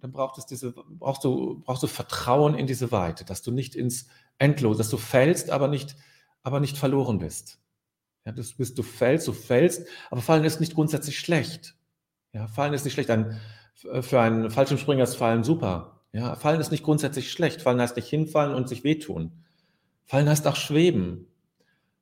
dann 0.00 0.12
braucht 0.12 0.38
es 0.38 0.46
diese, 0.46 0.72
brauchst 0.72 1.24
du, 1.24 1.64
brauchst 1.64 1.82
du 1.82 1.88
Vertrauen 1.88 2.54
in 2.54 2.68
diese 2.68 2.92
Weite, 2.92 3.24
dass 3.24 3.42
du 3.42 3.50
nicht 3.50 3.74
ins 3.74 4.06
Endlose, 4.38 4.78
dass 4.78 4.88
du 4.88 4.98
fällst, 4.98 5.50
aber 5.50 5.66
nicht, 5.66 5.96
aber 6.44 6.60
nicht 6.60 6.78
verloren 6.78 7.18
bist. 7.18 7.58
Ja, 8.24 8.30
du, 8.30 8.44
bist, 8.56 8.78
du 8.78 8.84
fällst, 8.84 9.26
du 9.26 9.32
fällst, 9.32 9.88
aber 10.08 10.20
Fallen 10.20 10.44
ist 10.44 10.60
nicht 10.60 10.76
grundsätzlich 10.76 11.18
schlecht. 11.18 11.74
Ja, 12.32 12.46
Fallen 12.46 12.72
ist 12.72 12.84
nicht 12.84 12.94
schlecht. 12.94 13.10
Ein, 13.10 13.40
für 13.74 14.20
einen 14.20 14.48
Fallschirmspringer 14.52 15.02
ist 15.02 15.16
Fallen 15.16 15.42
super. 15.42 16.02
Ja, 16.12 16.36
Fallen 16.36 16.60
ist 16.60 16.70
nicht 16.70 16.84
grundsätzlich 16.84 17.32
schlecht. 17.32 17.62
Fallen 17.62 17.80
heißt 17.80 17.96
nicht 17.96 18.08
hinfallen 18.08 18.54
und 18.54 18.68
sich 18.68 18.84
wehtun. 18.84 19.32
Fallen 20.04 20.28
heißt 20.28 20.46
auch 20.46 20.54
schweben. 20.54 21.26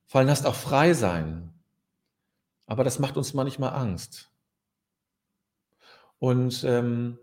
Fallen 0.06 0.30
heißt 0.30 0.46
auch 0.46 0.54
frei 0.54 0.94
sein. 0.94 1.52
Aber 2.66 2.84
das 2.84 2.98
macht 2.98 3.16
uns 3.16 3.34
manchmal 3.34 3.74
Angst. 3.74 4.30
Und, 6.18 6.64
ähm, 6.64 7.18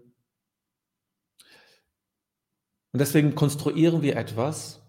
und 2.92 3.00
deswegen 3.00 3.36
konstruieren 3.36 4.02
wir 4.02 4.16
etwas, 4.16 4.82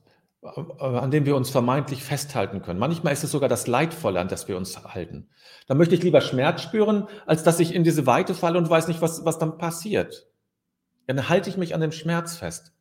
äh, 0.43 0.51
an 0.83 1.11
dem 1.11 1.25
wir 1.25 1.37
uns 1.37 1.51
vermeintlich 1.51 2.03
festhalten 2.03 2.63
können. 2.63 2.79
Manchmal 2.79 3.13
ist 3.13 3.25
es 3.25 3.31
sogar 3.31 3.49
das 3.49 3.67
Leidvolle, 3.67 4.21
an 4.21 4.29
das 4.29 4.49
wir 4.49 4.57
uns 4.57 4.77
halten. 4.85 5.31
Da 5.67 5.75
möchte 5.75 5.95
ich 5.95 6.03
lieber 6.03 6.21
Schmerz 6.21 6.63
spüren, 6.63 7.09
als 7.27 7.45
dass 7.45 7.61
ich 7.61 7.75
in 7.75 7.85
diese 7.85 8.07
Weite 8.07 8.35
falle 8.35 8.59
und 8.59 8.69
weiß 8.69 8.89
nicht, 8.89 9.01
was, 9.01 9.25
was 9.25 9.39
dann 9.39 9.57
passiert. 9.57 10.29
Dann 11.07 11.29
halte 11.29 11.49
ich 11.49 11.57
mich 11.57 11.75
an 11.75 11.81
dem 11.81 11.93
Schmerz 11.93 12.37
fest. 12.37 12.73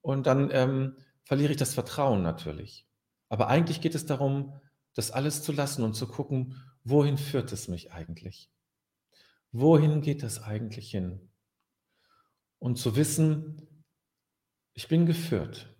Und 0.00 0.26
dann 0.26 0.50
ähm, 0.52 0.96
verliere 1.24 1.50
ich 1.50 1.58
das 1.58 1.74
Vertrauen 1.74 2.22
natürlich. 2.22 2.86
Aber 3.30 3.48
eigentlich 3.48 3.80
geht 3.80 3.94
es 3.94 4.04
darum, 4.04 4.60
das 4.94 5.12
alles 5.12 5.42
zu 5.42 5.52
lassen 5.52 5.82
und 5.82 5.94
zu 5.94 6.06
gucken, 6.06 6.56
wohin 6.84 7.16
führt 7.16 7.52
es 7.52 7.68
mich 7.68 7.92
eigentlich? 7.92 8.50
Wohin 9.52 10.02
geht 10.02 10.22
es 10.22 10.42
eigentlich 10.42 10.90
hin? 10.90 11.30
Und 12.58 12.76
zu 12.76 12.96
wissen, 12.96 13.84
ich 14.74 14.88
bin 14.88 15.06
geführt. 15.06 15.74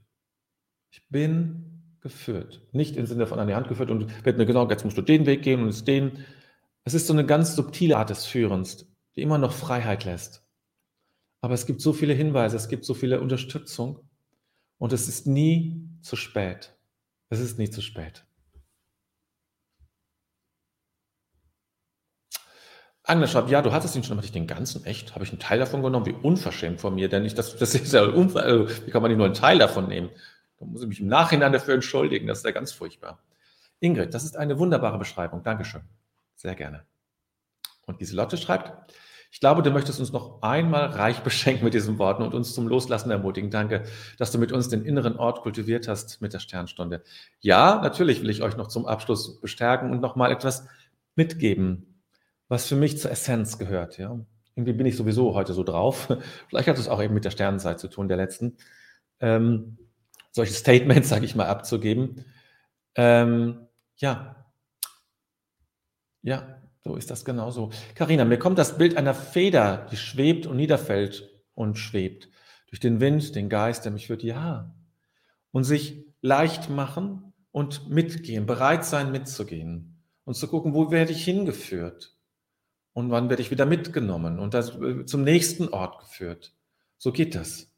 Ich 0.91 1.07
bin 1.09 1.97
geführt. 2.01 2.67
Nicht 2.73 2.97
im 2.97 3.07
Sinne 3.07 3.27
von 3.27 3.39
an 3.39 3.49
die 3.49 3.55
Hand 3.55 3.69
geführt 3.69 3.91
und 3.91 4.25
wird 4.25 4.39
mir 4.39 4.47
genau, 4.47 4.69
jetzt 4.71 4.85
musst 4.85 4.97
du 4.97 5.03
den 5.03 5.27
Weg 5.27 5.43
gehen 5.43 5.63
und 5.63 5.69
es 5.69 5.85
den. 5.85 6.25
Es 6.85 6.95
ist 6.95 7.07
so 7.07 7.13
eine 7.13 7.27
ganz 7.27 7.57
subtile 7.57 7.99
Art 7.99 8.11
des 8.11 8.27
Führens, 8.27 8.89
die 9.17 9.23
immer 9.23 9.39
noch 9.39 9.53
Freiheit 9.53 10.05
lässt. 10.05 10.47
Aber 11.41 11.55
es 11.55 11.67
gibt 11.67 11.81
so 11.81 11.93
viele 11.93 12.15
Hinweise, 12.15 12.57
es 12.57 12.69
gibt 12.69 12.85
so 12.85 12.95
viele 12.95 13.21
Unterstützung 13.21 14.09
und 14.79 14.93
es 14.93 15.09
ist 15.09 15.27
nie 15.27 15.89
zu 16.01 16.17
spät. 16.17 16.77
Es 17.31 17.41
ist 17.41 17.59
nie 17.59 17.71
zu 17.71 17.81
spät. 17.81 18.25
Agnes 23.05 23.31
schreibt, 23.31 23.51
ja, 23.51 23.63
du 23.63 23.73
hattest 23.73 23.97
ihn 23.97 24.05
schon, 24.05 24.17
hatte 24.17 24.27
ich 24.27 24.33
den 24.33 24.47
ganzen, 24.47 24.85
echt? 24.85 25.15
Habe 25.15 25.25
ich 25.25 25.31
einen 25.31 25.41
Teil 25.41 25.59
davon 25.59 25.83
genommen? 25.83 26.07
Wie 26.07 26.13
unverschämt 26.13 26.81
von 26.81 26.95
mir, 26.95 27.09
denn 27.09 27.25
ich, 27.25 27.35
das, 27.35 27.57
das 27.57 27.75
ist 27.75 27.93
ja, 27.93 28.03
also, 28.03 28.69
wie 28.87 28.91
kann 28.91 29.03
man 29.03 29.11
nicht 29.11 29.19
nur 29.19 29.27
einen 29.27 29.35
Teil 29.35 29.59
davon 29.59 29.89
nehmen? 29.89 30.11
Da 30.59 30.67
muss 30.67 30.83
ich 30.83 30.89
mich 30.89 31.01
im 31.01 31.09
Nachhinein 31.09 31.53
dafür 31.53 31.75
entschuldigen, 31.75 32.27
das 32.27 32.39
ist 32.39 32.45
ja 32.45 32.51
ganz 32.51 32.73
furchtbar. 32.73 33.23
Ingrid, 33.81 34.13
das 34.13 34.25
ist 34.25 34.37
eine 34.37 34.59
wunderbare 34.59 34.99
Beschreibung, 34.99 35.43
Dankeschön. 35.43 35.83
Sehr 36.37 36.55
gerne. 36.55 36.85
Und 37.87 37.99
Giselotte 37.99 38.37
schreibt, 38.37 38.93
ich 39.33 39.39
glaube, 39.39 39.63
du 39.63 39.71
möchtest 39.71 40.01
uns 40.01 40.13
noch 40.13 40.43
einmal 40.43 40.87
reich 40.87 41.21
beschenken 41.25 41.65
mit 41.65 41.75
diesen 41.75 41.99
Worten 41.99 42.23
und 42.23 42.35
uns 42.35 42.55
zum 42.55 42.67
Loslassen 42.67 43.11
ermutigen. 43.11 43.51
Danke, 43.51 43.85
dass 44.19 44.33
du 44.33 44.39
mit 44.39 44.53
uns 44.53 44.69
den 44.69 44.85
inneren 44.85 45.17
Ort 45.17 45.43
kultiviert 45.43 45.89
hast 45.89 46.21
mit 46.21 46.33
der 46.33 46.41
Sternstunde. 46.41 47.03
Ja, 47.41 47.81
natürlich 47.81 48.23
will 48.23 48.31
ich 48.31 48.43
euch 48.43 48.57
noch 48.57 48.67
zum 48.67 48.87
Abschluss 48.87 49.41
bestärken 49.41 49.91
und 49.91 50.01
noch 50.01 50.17
mal 50.17 50.33
etwas 50.33 50.67
mitgeben, 51.15 52.03
was 52.49 52.67
für 52.67 52.77
mich 52.77 52.99
zur 52.99 53.11
Essenz 53.13 53.59
gehört. 53.59 53.99
Ja? 53.99 54.19
Irgendwie 54.57 54.73
bin 54.73 54.87
ich 54.87 54.97
sowieso 54.97 55.35
heute 55.35 55.53
so 55.53 55.63
drauf. 55.63 56.09
Vielleicht 56.49 56.69
hat 56.69 56.79
es 56.79 56.89
auch 56.89 57.03
eben 57.03 57.15
mit 57.15 57.25
der 57.25 57.31
Sternenzeit 57.31 57.79
zu 57.79 57.89
tun, 57.89 58.09
der 58.09 58.17
letzten. 58.17 58.57
Ähm, 59.21 59.79
solche 60.33 60.55
Statements, 60.55 61.09
sage 61.09 61.25
ich 61.25 61.37
mal, 61.37 61.47
abzugeben. 61.47 62.25
Ähm, 62.97 63.69
ja. 63.97 64.37
Ja, 66.23 66.61
so 66.83 66.97
ist 66.97 67.11
das 67.11 67.25
genauso. 67.25 67.71
Karina, 67.95 68.25
mir 68.25 68.39
kommt 68.39 68.59
das 68.59 68.79
Bild 68.79 68.97
einer 68.97 69.15
Feder, 69.15 69.87
die 69.91 69.97
schwebt 69.97 70.47
und 70.47 70.57
niederfällt 70.57 71.29
und 71.55 71.79
schwebt. 71.79 72.29
Durch 72.69 72.81
den 72.81 73.01
Wind, 73.01 73.35
den 73.35 73.49
Geist, 73.49 73.85
der 73.85 73.93
mich 73.93 74.07
führt. 74.07 74.23
Ja. 74.23 74.75
Und 75.51 75.65
sich 75.65 76.07
leicht 76.23 76.71
machen 76.71 77.33
und 77.51 77.91
mitgehen, 77.91 78.47
bereit 78.47 78.85
sein, 78.85 79.13
mitzugehen. 79.13 80.03
Und 80.25 80.35
zu 80.35 80.47
gucken, 80.49 80.75
wo 80.75 80.91
werde 80.91 81.13
ich 81.13 81.25
hingeführt? 81.25 82.17
und 82.93 83.11
wann 83.11 83.29
werde 83.29 83.43
ich 83.43 83.51
wieder 83.51 83.67
mitgenommen 83.67 84.39
und 84.39 84.55
äh, 84.55 85.05
zum 85.07 85.23
nächsten 85.23 85.69
Ort 85.69 85.99
geführt. 86.01 86.55
So 86.99 87.13
geht 87.13 87.35
das. 87.35 87.70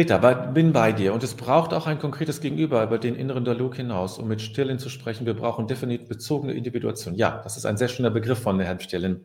Rita, 0.00 0.18
bin 0.52 0.72
bei 0.72 0.92
dir 0.92 1.14
und 1.14 1.22
es 1.22 1.34
braucht 1.34 1.72
auch 1.72 1.86
ein 1.86 1.98
konkretes 1.98 2.40
Gegenüber 2.40 2.82
über 2.82 2.98
den 2.98 3.14
inneren 3.14 3.44
Dialog 3.44 3.76
hinaus, 3.76 4.18
um 4.18 4.28
mit 4.28 4.40
Stirlin 4.40 4.78
zu 4.78 4.88
sprechen. 4.88 5.26
Wir 5.26 5.34
brauchen 5.34 5.66
definitiv 5.66 6.08
bezogene 6.08 6.52
Individuation. 6.52 7.14
Ja, 7.14 7.40
das 7.42 7.56
ist 7.56 7.66
ein 7.66 7.76
sehr 7.76 7.88
schöner 7.88 8.10
Begriff 8.10 8.40
von 8.40 8.58
Herrn 8.60 8.80
Stirlin. 8.80 9.24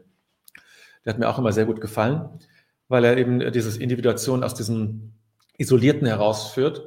Der 1.04 1.14
hat 1.14 1.20
mir 1.20 1.30
auch 1.30 1.40
immer 1.40 1.54
sehr 1.54 1.66
gut 1.66 1.82
gefallen, 1.82 2.30
weil 2.88 3.06
er 3.06 3.18
eben 3.18 3.52
dieses 3.52 3.78
Individuation 3.78 4.44
aus 4.44 4.54
diesem 4.54 5.14
Isolierten 5.58 6.08
herausführt 6.08 6.84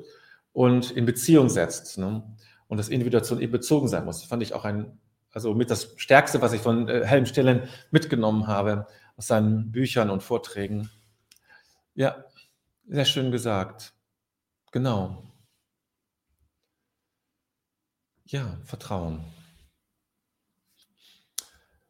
und 0.53 0.91
in 0.91 1.07
Beziehung 1.07 1.49
setzt. 1.49 1.99
Ne? 1.99 2.23
und 2.69 2.77
dass 2.77 2.89
Individuation 2.89 3.41
eben 3.41 3.53
bezogen 3.53 3.89
sein 3.89 4.05
muss. 4.05 4.21
Das 4.21 4.29
fand 4.29 4.43
ich 4.43 4.55
auch 4.55 4.65
ein, 4.65 4.99
also 5.33 5.55
mit 5.55 5.71
das 5.71 5.95
Stärkste, 5.97 6.41
was 6.41 6.53
ich 6.53 6.61
von 6.61 6.89
äh, 6.89 7.05
Helm 7.05 7.27
Stillen 7.27 7.63
mitgenommen 7.91 8.47
habe 8.47 8.87
aus 9.17 9.27
seinen 9.27 9.73
Büchern 9.73 10.11
und 10.11 10.23
Vorträgen. 10.23 10.91
Ja, 11.95 12.25
sehr 12.89 13.05
schön 13.05 13.31
gesagt. 13.31 13.95
Genau. 14.73 15.23
Ja, 18.25 18.59
Vertrauen. 18.65 19.25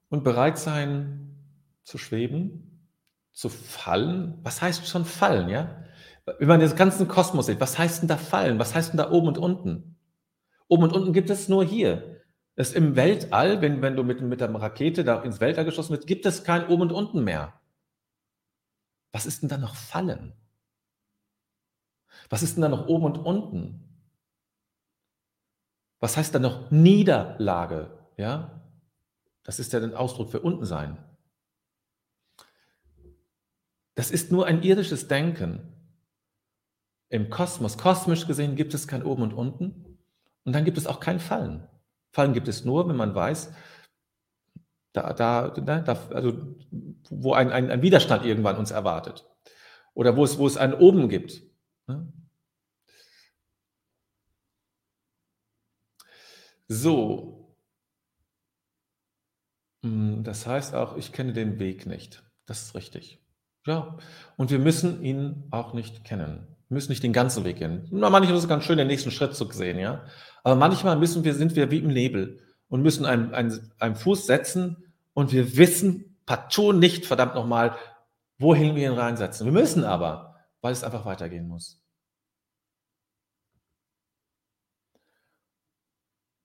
Und 0.09 0.25
bereit 0.25 0.59
sein 0.59 1.37
zu 1.83 1.99
schweben, 1.99 2.89
zu 3.33 3.49
fallen. 3.49 4.39
Was 4.43 4.63
heißt 4.63 4.87
schon 4.87 5.05
fallen, 5.05 5.49
ja? 5.49 5.85
Wenn 6.39 6.49
man 6.49 6.61
den 6.61 6.77
ganzen 6.77 7.09
Kosmos 7.09 7.47
sieht, 7.47 7.61
was 7.61 7.79
heißt 7.79 8.03
denn 8.03 8.09
da 8.09 8.17
fallen? 8.17 8.59
Was 8.59 8.75
heißt 8.75 8.93
denn 8.93 8.99
da 8.99 9.11
oben 9.11 9.29
und 9.29 9.39
unten? 9.39 9.97
Oben 10.69 10.85
und 10.85 10.93
unten 10.93 11.13
gibt 11.13 11.31
es 11.31 11.49
nur 11.49 11.65
hier. 11.65 12.23
Es 12.55 12.73
im 12.73 12.97
Weltall, 12.97 13.61
wenn, 13.61 13.83
wenn 13.83 13.97
du 13.97 14.03
mit, 14.03 14.21
mit 14.21 14.41
der 14.41 14.53
Rakete 14.53 15.05
da 15.05 15.23
ins 15.23 15.41
Weltall 15.41 15.65
geschossen 15.65 15.93
wird, 15.93 16.07
gibt 16.07 16.27
es 16.27 16.45
kein 16.45 16.67
Oben 16.69 16.83
und 16.83 16.93
Unten 16.93 17.25
mehr. 17.25 17.61
Was 19.13 19.27
ist 19.27 19.43
denn 19.43 19.49
da 19.49 19.57
noch 19.57 19.77
Fallen? 19.77 20.35
Was 22.29 22.42
ist 22.42 22.57
denn 22.57 22.62
da 22.62 22.68
noch 22.68 22.88
oben 22.88 23.05
und 23.05 23.18
unten? 23.18 23.85
Was 26.01 26.16
heißt 26.16 26.35
da 26.35 26.38
noch 26.38 26.71
Niederlage? 26.71 27.99
Ja? 28.16 28.62
Das 29.42 29.59
ist 29.59 29.73
ja 29.73 29.81
ein 29.81 29.94
Ausdruck 29.94 30.31
für 30.31 30.40
unten 30.40 30.64
sein. 30.64 30.99
Das 33.94 34.11
ist 34.11 34.31
nur 34.31 34.47
ein 34.47 34.62
irdisches 34.62 35.09
Denken. 35.09 35.73
Im 37.09 37.31
Kosmos, 37.31 37.79
kosmisch 37.79 38.27
gesehen, 38.27 38.55
gibt 38.55 38.75
es 38.75 38.87
kein 38.87 39.03
Oben 39.03 39.23
und 39.23 39.33
Unten. 39.33 39.99
Und 40.44 40.53
dann 40.53 40.64
gibt 40.64 40.79
es 40.79 40.87
auch 40.87 41.01
kein 41.01 41.18
Fallen. 41.18 41.66
Fallen 42.12 42.33
gibt 42.33 42.49
es 42.49 42.64
nur, 42.64 42.88
wenn 42.88 42.97
man 42.97 43.14
weiß, 43.14 43.53
da, 44.92 45.12
da, 45.12 45.49
da, 45.49 46.09
also, 46.11 46.57
wo 47.11 47.33
ein, 47.33 47.51
ein, 47.51 47.71
ein, 47.71 47.83
Widerstand 47.83 48.25
irgendwann 48.25 48.57
uns 48.57 48.71
erwartet. 48.71 49.27
Oder 49.94 50.16
wo 50.16 50.25
es, 50.25 50.38
wo 50.38 50.47
es 50.47 50.57
einen 50.57 50.75
oben 50.75 51.09
gibt. 51.09 51.42
So. 56.68 57.57
Hm, 59.83 60.22
das 60.22 60.46
heißt 60.46 60.74
auch, 60.74 60.96
ich 60.96 61.12
kenne 61.12 61.33
den 61.33 61.59
Weg 61.59 61.87
nicht. 61.87 62.22
Das 62.46 62.62
ist 62.62 62.74
richtig. 62.74 63.20
Ja. 63.66 63.96
Und 64.37 64.51
wir 64.51 64.59
müssen 64.59 65.03
ihn 65.03 65.44
auch 65.51 65.72
nicht 65.72 66.05
kennen. 66.05 66.46
Wir 66.68 66.74
müssen 66.74 66.90
nicht 66.90 67.03
den 67.03 67.12
ganzen 67.14 67.44
Weg 67.44 67.57
gehen. 67.57 67.88
Manchmal 67.90 68.24
ist 68.24 68.42
es 68.42 68.48
ganz 68.48 68.64
schön, 68.64 68.79
den 68.79 68.87
nächsten 68.87 69.11
Schritt 69.11 69.35
zu 69.35 69.51
sehen, 69.51 69.79
ja. 69.79 70.05
Aber 70.44 70.55
manchmal 70.55 70.98
müssen 70.98 71.24
wir, 71.24 71.35
sind 71.35 71.57
wir 71.57 71.70
wie 71.70 71.79
im 71.79 71.88
Nebel 71.88 72.40
und 72.68 72.83
müssen 72.83 73.07
einen, 73.07 73.35
einen, 73.35 73.72
einen 73.79 73.96
Fuß 73.96 74.27
setzen 74.27 74.77
und 75.14 75.33
wir 75.33 75.57
wissen 75.57 76.18
partout 76.27 76.72
nicht, 76.72 77.07
verdammt 77.07 77.35
nochmal, 77.35 77.77
wohin 78.38 78.77
wir 78.77 78.90
ihn 78.90 78.98
reinsetzen. 78.98 79.46
Wir 79.46 79.53
müssen 79.53 79.85
aber, 79.85 80.28
weil 80.61 80.73
es 80.73 80.85
einfach 80.85 81.05
weitergehen 81.05 81.47
muss. 81.47 81.81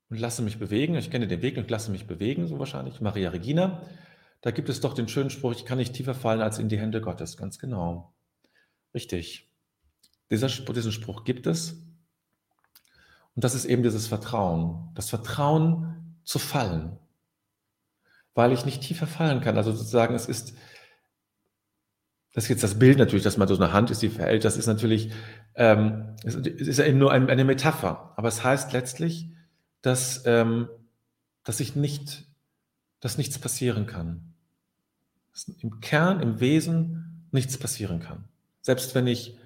Und 0.09 0.19
lasse 0.19 0.43
mich 0.43 0.59
bewegen. 0.59 0.95
Ich 0.95 1.09
kenne 1.09 1.27
den 1.27 1.41
Weg 1.41 1.57
und 1.57 1.69
lasse 1.71 1.91
mich 1.91 2.05
bewegen, 2.05 2.47
so 2.47 2.59
wahrscheinlich. 2.59 3.01
Maria 3.01 3.29
Regina. 3.29 3.81
Da 4.41 4.51
gibt 4.51 4.69
es 4.69 4.81
doch 4.81 4.93
den 4.93 5.07
schönen 5.07 5.29
Spruch, 5.29 5.53
ich 5.53 5.65
kann 5.65 5.77
nicht 5.77 5.93
tiefer 5.93 6.13
fallen 6.13 6.41
als 6.41 6.59
in 6.59 6.67
die 6.69 6.77
Hände 6.77 7.01
Gottes. 7.01 7.37
Ganz 7.37 7.59
genau. 7.59 8.13
Richtig. 8.93 9.49
Dieser, 10.29 10.49
diesen 10.49 10.91
Spruch 10.91 11.23
gibt 11.23 11.47
es. 11.47 11.81
Und 13.35 13.43
das 13.43 13.55
ist 13.55 13.65
eben 13.65 13.83
dieses 13.83 14.07
Vertrauen. 14.07 14.91
Das 14.95 15.09
Vertrauen 15.09 16.17
zu 16.23 16.39
fallen. 16.39 16.99
Weil 18.33 18.51
ich 18.51 18.65
nicht 18.65 18.81
tiefer 18.81 19.07
fallen 19.07 19.41
kann. 19.41 19.57
Also 19.57 19.71
sozusagen, 19.71 20.13
es 20.13 20.27
ist, 20.27 20.55
das 22.33 22.45
ist 22.45 22.49
jetzt 22.49 22.63
das 22.63 22.79
Bild 22.79 22.97
natürlich, 22.97 23.23
dass 23.23 23.37
man 23.37 23.47
so 23.47 23.55
eine 23.55 23.71
Hand 23.71 23.91
ist, 23.91 24.01
die 24.01 24.09
verhält. 24.09 24.43
Das 24.43 24.57
ist 24.57 24.67
natürlich, 24.67 25.11
ähm, 25.55 26.15
es 26.23 26.35
ist 26.35 26.79
ja 26.79 26.85
eben 26.85 26.97
nur 26.97 27.11
ein, 27.11 27.29
eine 27.29 27.45
Metapher. 27.45 28.13
Aber 28.17 28.27
es 28.27 28.43
heißt 28.43 28.73
letztlich, 28.73 29.29
dass, 29.81 30.23
ähm, 30.25 30.67
dass 31.43 31.59
ich 31.59 31.75
nicht, 31.75 32.25
dass 32.99 33.17
nichts 33.17 33.37
passieren 33.37 33.85
kann. 33.85 34.33
Dass 35.31 35.47
im 35.47 35.79
Kern, 35.79 36.21
im 36.21 36.39
Wesen 36.39 37.27
nichts 37.31 37.57
passieren 37.57 37.99
kann. 37.99 38.25
Selbst 38.61 38.95
wenn 38.95 39.07
ich 39.07 39.37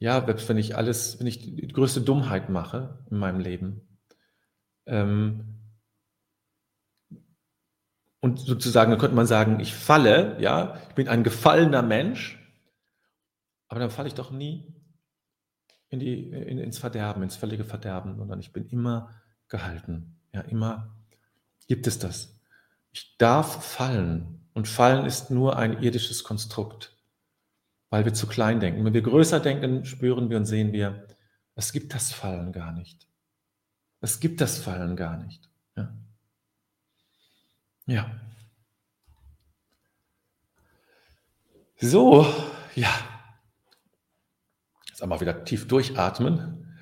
ja, 0.00 0.24
selbst 0.24 0.48
wenn 0.48 0.58
ich 0.58 0.76
alles, 0.76 1.18
wenn 1.18 1.26
ich 1.26 1.40
die 1.40 1.66
größte 1.68 2.00
Dummheit 2.00 2.48
mache 2.48 2.98
in 3.10 3.18
meinem 3.18 3.40
Leben, 3.40 3.80
ähm, 4.86 5.57
und 8.20 8.40
sozusagen, 8.40 8.90
dann 8.90 9.00
könnte 9.00 9.16
man 9.16 9.26
sagen, 9.26 9.60
ich 9.60 9.74
falle, 9.74 10.36
ja, 10.40 10.78
ich 10.88 10.94
bin 10.94 11.08
ein 11.08 11.24
gefallener 11.24 11.82
Mensch, 11.82 12.38
aber 13.68 13.80
dann 13.80 13.90
falle 13.90 14.08
ich 14.08 14.14
doch 14.14 14.30
nie 14.30 14.74
in 15.88 16.00
die, 16.00 16.30
in, 16.30 16.58
ins 16.58 16.78
Verderben, 16.78 17.22
ins 17.22 17.36
völlige 17.36 17.64
Verderben, 17.64 18.16
sondern 18.16 18.40
ich 18.40 18.52
bin 18.52 18.66
immer 18.68 19.10
gehalten. 19.48 20.20
Ja, 20.32 20.42
immer 20.42 20.96
gibt 21.66 21.86
es 21.86 21.98
das. 21.98 22.40
Ich 22.92 23.16
darf 23.18 23.64
fallen 23.64 24.48
und 24.54 24.68
fallen 24.68 25.06
ist 25.06 25.30
nur 25.30 25.56
ein 25.56 25.82
irdisches 25.82 26.24
Konstrukt 26.24 26.98
weil 27.90 28.04
wir 28.04 28.14
zu 28.14 28.26
klein 28.26 28.60
denken. 28.60 28.84
Wenn 28.84 28.94
wir 28.94 29.02
größer 29.02 29.40
denken, 29.40 29.84
spüren 29.84 30.30
wir 30.30 30.36
und 30.36 30.44
sehen 30.44 30.72
wir, 30.72 31.06
es 31.54 31.72
gibt 31.72 31.94
das 31.94 32.12
Fallen 32.12 32.52
gar 32.52 32.72
nicht. 32.72 33.08
Es 34.00 34.20
gibt 34.20 34.40
das 34.40 34.58
Fallen 34.58 34.96
gar 34.96 35.16
nicht. 35.16 35.50
Ja. 35.76 35.92
Ja. 37.88 38.20
So, 41.80 42.26
ja. 42.74 42.92
Jetzt 44.88 45.02
einmal 45.02 45.20
wieder 45.20 45.44
tief 45.44 45.66
durchatmen. 45.66 46.78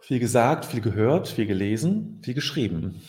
Viel 0.00 0.20
gesagt, 0.20 0.64
viel 0.64 0.80
gehört, 0.80 1.28
viel 1.28 1.46
gelesen, 1.46 2.20
viel 2.24 2.34
geschrieben. 2.34 3.02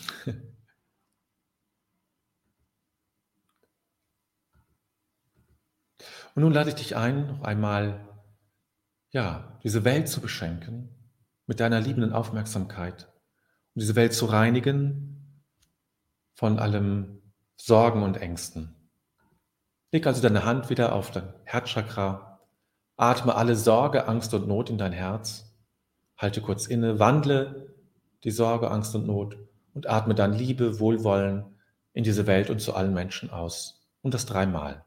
Und 6.33 6.43
nun 6.43 6.53
lade 6.53 6.69
ich 6.69 6.75
dich 6.75 6.95
ein, 6.95 7.27
noch 7.27 7.41
einmal, 7.41 8.07
ja, 9.11 9.59
diese 9.63 9.83
Welt 9.83 10.07
zu 10.07 10.21
beschenken 10.21 10.89
mit 11.45 11.59
deiner 11.59 11.79
liebenden 11.81 12.13
Aufmerksamkeit 12.13 13.05
und 13.75 13.81
diese 13.81 13.95
Welt 13.95 14.13
zu 14.13 14.25
reinigen 14.25 15.11
von 16.41 16.57
allem 16.57 17.21
Sorgen 17.55 18.01
und 18.01 18.17
Ängsten. 18.19 18.73
Leg 19.91 20.07
also 20.07 20.23
deine 20.23 20.43
Hand 20.43 20.71
wieder 20.71 20.93
auf 20.95 21.11
dein 21.11 21.35
Herzchakra, 21.43 22.39
atme 22.97 23.35
alle 23.35 23.55
Sorge, 23.55 24.07
Angst 24.07 24.33
und 24.33 24.47
Not 24.47 24.71
in 24.71 24.79
dein 24.79 24.91
Herz, 24.91 25.53
halte 26.17 26.41
kurz 26.41 26.65
inne, 26.65 26.97
wandle 26.97 27.75
die 28.23 28.31
Sorge, 28.31 28.71
Angst 28.71 28.95
und 28.95 29.05
Not 29.05 29.37
und 29.75 29.87
atme 29.87 30.15
dann 30.15 30.33
Liebe, 30.33 30.79
Wohlwollen 30.79 31.45
in 31.93 32.03
diese 32.03 32.25
Welt 32.25 32.49
und 32.49 32.59
zu 32.59 32.73
allen 32.73 32.95
Menschen 32.95 33.29
aus. 33.29 33.87
Und 34.01 34.15
das 34.15 34.25
dreimal. 34.25 34.83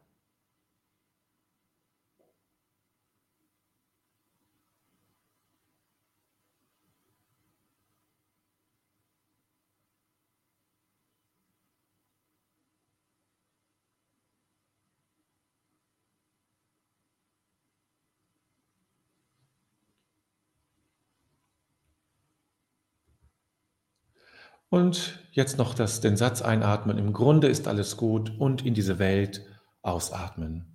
Und 24.69 25.19
jetzt 25.31 25.57
noch 25.57 25.73
das, 25.73 26.01
den 26.01 26.17
Satz 26.17 26.41
einatmen. 26.41 26.97
Im 26.97 27.13
Grunde 27.13 27.47
ist 27.47 27.67
alles 27.67 27.97
gut 27.97 28.31
und 28.39 28.65
in 28.65 28.73
diese 28.73 28.99
Welt 28.99 29.45
ausatmen. 29.81 30.74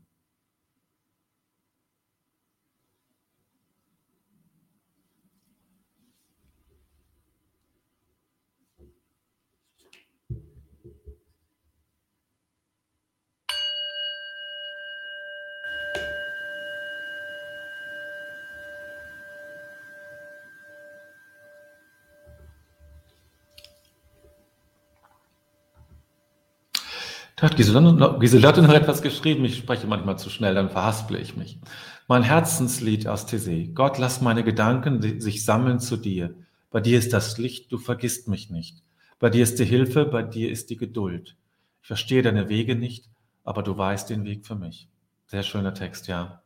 Da 27.40 27.48
hat 27.48 27.56
Giselotte 27.56 28.62
noch 28.62 28.74
etwas 28.74 29.00
geschrieben. 29.00 29.46
Ich 29.46 29.56
spreche 29.56 29.86
manchmal 29.86 30.18
zu 30.18 30.28
schnell, 30.28 30.54
dann 30.54 30.68
verhasple 30.68 31.18
ich 31.18 31.36
mich. 31.36 31.58
Mein 32.06 32.22
Herzenslied 32.22 33.06
aus 33.08 33.24
TC. 33.24 33.74
Gott, 33.74 33.96
lass 33.96 34.20
meine 34.20 34.44
Gedanken 34.44 35.20
sich 35.20 35.44
sammeln 35.44 35.80
zu 35.80 35.96
dir. 35.96 36.34
Bei 36.70 36.80
dir 36.80 36.98
ist 36.98 37.14
das 37.14 37.38
Licht, 37.38 37.72
du 37.72 37.78
vergisst 37.78 38.28
mich 38.28 38.50
nicht. 38.50 38.82
Bei 39.18 39.30
dir 39.30 39.42
ist 39.42 39.58
die 39.58 39.64
Hilfe, 39.64 40.04
bei 40.04 40.22
dir 40.22 40.50
ist 40.50 40.68
die 40.68 40.76
Geduld. 40.76 41.36
Ich 41.80 41.88
verstehe 41.88 42.22
deine 42.22 42.50
Wege 42.50 42.76
nicht, 42.76 43.08
aber 43.42 43.62
du 43.62 43.76
weißt 43.76 44.10
den 44.10 44.24
Weg 44.24 44.46
für 44.46 44.54
mich. 44.54 44.90
Sehr 45.26 45.42
schöner 45.42 45.72
Text, 45.72 46.08
ja. 46.08 46.42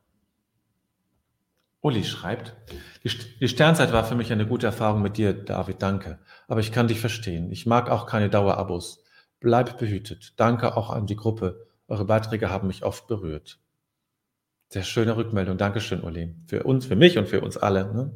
Uli 1.81 2.03
schreibt, 2.03 2.55
die 3.03 3.47
Sternzeit 3.47 3.91
war 3.91 4.05
für 4.05 4.15
mich 4.15 4.31
eine 4.31 4.47
gute 4.47 4.65
Erfahrung 4.65 5.01
mit 5.01 5.17
dir, 5.17 5.33
David, 5.33 5.81
danke. 5.81 6.19
Aber 6.47 6.61
ich 6.61 6.71
kann 6.71 6.87
dich 6.87 6.99
verstehen. 6.99 7.51
Ich 7.51 7.65
mag 7.65 7.89
auch 7.89 8.07
keine 8.07 8.29
Dauerabos. 8.29 9.04
Bleib 9.45 9.77
behütet. 9.77 10.33
Danke 10.37 10.75
auch 10.75 10.89
an 10.89 11.05
die 11.05 11.15
Gruppe. 11.15 11.67
Eure 11.87 12.05
Beiträge 12.05 12.49
haben 12.49 12.65
mich 12.65 12.83
oft 12.83 13.05
berührt. 13.05 13.59
Sehr 14.69 14.81
schöne 14.81 15.17
Rückmeldung. 15.17 15.59
Dankeschön, 15.59 16.01
Uli. 16.01 16.33
Für 16.47 16.63
uns, 16.63 16.87
für 16.87 16.95
mich 16.95 17.19
und 17.19 17.27
für 17.27 17.41
uns 17.41 17.55
alle. 17.55 17.93
Ne? 17.93 18.11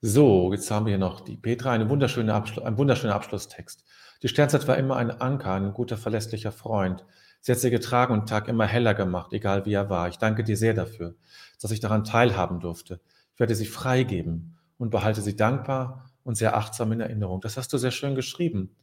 So, 0.00 0.52
jetzt 0.52 0.68
haben 0.72 0.86
wir 0.86 0.90
hier 0.90 0.98
noch 0.98 1.20
die 1.20 1.36
Petra, 1.36 1.70
eine 1.70 1.88
wunderschöne 1.88 2.34
ein 2.34 2.78
wunderschöner 2.78 3.14
Abschlusstext. 3.14 3.84
Die 4.24 4.26
Sternzeit 4.26 4.66
war 4.66 4.76
immer 4.76 4.96
ein 4.96 5.12
Anker, 5.12 5.52
ein 5.52 5.72
guter, 5.72 5.96
verlässlicher 5.96 6.50
Freund. 6.50 7.04
Sie 7.40 7.52
hat 7.52 7.60
sie 7.60 7.70
getragen 7.70 8.12
und 8.12 8.28
Tag 8.28 8.48
immer 8.48 8.66
heller 8.66 8.94
gemacht, 8.94 9.32
egal 9.32 9.66
wie 9.66 9.74
er 9.74 9.88
war. 9.88 10.08
Ich 10.08 10.18
danke 10.18 10.42
dir 10.42 10.56
sehr 10.56 10.74
dafür, 10.74 11.14
dass 11.60 11.70
ich 11.70 11.78
daran 11.78 12.02
teilhaben 12.02 12.58
durfte. 12.58 12.98
Ich 13.34 13.38
werde 13.38 13.54
sie 13.54 13.66
freigeben 13.66 14.58
und 14.78 14.90
behalte 14.90 15.20
sie 15.20 15.36
dankbar 15.36 16.10
und 16.24 16.34
sehr 16.34 16.56
achtsam 16.56 16.90
in 16.90 16.98
Erinnerung. 16.98 17.40
Das 17.40 17.56
hast 17.56 17.72
du 17.72 17.78
sehr 17.78 17.92
schön 17.92 18.16
geschrieben. 18.16 18.74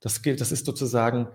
Das 0.00 0.22
gilt, 0.22 0.40
das 0.40 0.52
ist 0.52 0.66
sozusagen, 0.66 1.28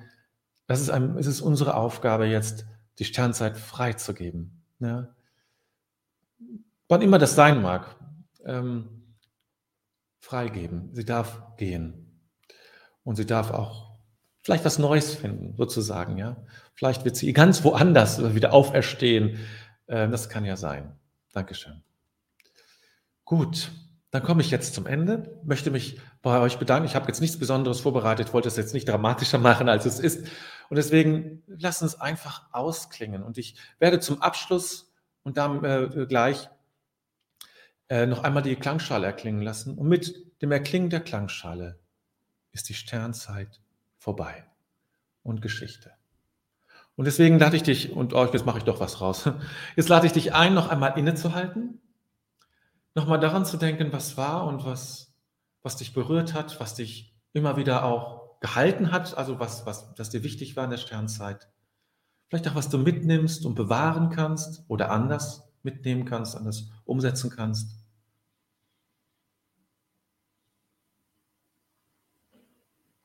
das 0.67 0.81
ist, 0.81 0.89
ein, 0.89 1.17
es 1.17 1.27
ist 1.27 1.41
unsere 1.41 1.75
Aufgabe 1.75 2.25
jetzt, 2.25 2.65
die 2.99 3.05
Sternzeit 3.05 3.57
freizugeben. 3.57 4.63
Ja? 4.79 5.09
Wann 6.87 7.01
immer 7.01 7.17
das 7.17 7.35
sein 7.35 7.61
mag, 7.61 7.95
ähm, 8.45 9.03
freigeben. 10.19 10.89
Sie 10.93 11.05
darf 11.05 11.57
gehen. 11.57 12.19
Und 13.03 13.17
sie 13.17 13.25
darf 13.25 13.51
auch 13.51 13.97
vielleicht 14.41 14.63
was 14.63 14.79
Neues 14.79 15.13
finden, 15.13 15.55
sozusagen. 15.57 16.17
Ja? 16.17 16.37
Vielleicht 16.73 17.03
wird 17.03 17.15
sie 17.15 17.33
ganz 17.33 17.63
woanders 17.63 18.33
wieder 18.33 18.53
auferstehen. 18.53 19.39
Äh, 19.87 20.07
das 20.09 20.29
kann 20.29 20.45
ja 20.45 20.55
sein. 20.55 20.95
Dankeschön. 21.33 21.83
Gut. 23.25 23.71
Dann 24.13 24.21
komme 24.21 24.43
ich 24.43 24.51
jetzt 24.51 24.75
zum 24.75 24.85
Ende, 24.85 25.41
möchte 25.43 25.71
mich 25.71 25.99
bei 26.21 26.39
euch 26.39 26.59
bedanken. 26.59 26.85
Ich 26.85 26.93
habe 26.93 27.07
jetzt 27.07 27.19
nichts 27.19 27.39
Besonderes 27.39 27.79
vorbereitet, 27.79 28.31
wollte 28.31 28.47
es 28.47 28.57
jetzt 28.57 28.75
nicht 28.75 28.87
dramatischer 28.87 29.39
machen, 29.39 29.69
als 29.69 29.87
es 29.87 29.99
ist. 29.99 30.27
Und 30.69 30.75
deswegen 30.75 31.41
lasst 31.47 31.81
uns 31.81 31.99
einfach 31.99 32.43
ausklingen. 32.51 33.23
Und 33.23 33.39
ich 33.39 33.55
werde 33.79 33.99
zum 33.99 34.21
Abschluss 34.21 34.93
und 35.23 35.37
dann 35.37 35.63
äh, 35.63 36.05
gleich 36.07 36.47
äh, 37.89 38.05
noch 38.05 38.23
einmal 38.23 38.43
die 38.43 38.55
Klangschale 38.55 39.07
erklingen 39.07 39.41
lassen. 39.41 39.79
Und 39.79 39.87
mit 39.87 40.31
dem 40.43 40.51
Erklingen 40.51 40.91
der 40.91 40.99
Klangschale 40.99 41.79
ist 42.51 42.69
die 42.69 42.75
Sternzeit 42.75 43.61
vorbei 43.97 44.45
und 45.23 45.41
Geschichte. 45.41 45.89
Und 46.95 47.05
deswegen 47.05 47.39
lade 47.39 47.55
ich 47.55 47.63
dich, 47.63 47.91
und 47.91 48.13
euch, 48.13 48.29
oh, 48.29 48.33
jetzt 48.33 48.45
mache 48.45 48.59
ich 48.59 48.63
doch 48.63 48.79
was 48.79 49.01
raus, 49.01 49.27
jetzt 49.75 49.89
lade 49.89 50.05
ich 50.05 50.13
dich 50.13 50.35
ein, 50.35 50.53
noch 50.53 50.69
einmal 50.69 50.99
innezuhalten 50.99 51.79
nochmal 52.95 53.19
daran 53.19 53.45
zu 53.45 53.57
denken, 53.57 53.91
was 53.91 54.17
war 54.17 54.45
und 54.45 54.65
was, 54.65 55.13
was 55.61 55.77
dich 55.77 55.93
berührt 55.93 56.33
hat, 56.33 56.59
was 56.59 56.75
dich 56.75 57.15
immer 57.33 57.57
wieder 57.57 57.83
auch 57.83 58.39
gehalten 58.39 58.91
hat, 58.91 59.17
also 59.17 59.39
was, 59.39 59.65
was 59.65 59.93
das 59.95 60.09
dir 60.09 60.23
wichtig 60.23 60.55
war 60.55 60.65
in 60.65 60.69
der 60.69 60.77
Sternzeit. 60.77 61.49
Vielleicht 62.27 62.47
auch, 62.47 62.55
was 62.55 62.69
du 62.69 62.77
mitnimmst 62.77 63.45
und 63.45 63.55
bewahren 63.55 64.09
kannst 64.09 64.63
oder 64.67 64.91
anders 64.91 65.53
mitnehmen 65.63 66.05
kannst, 66.05 66.35
anders 66.35 66.69
umsetzen 66.83 67.29
kannst. 67.29 67.79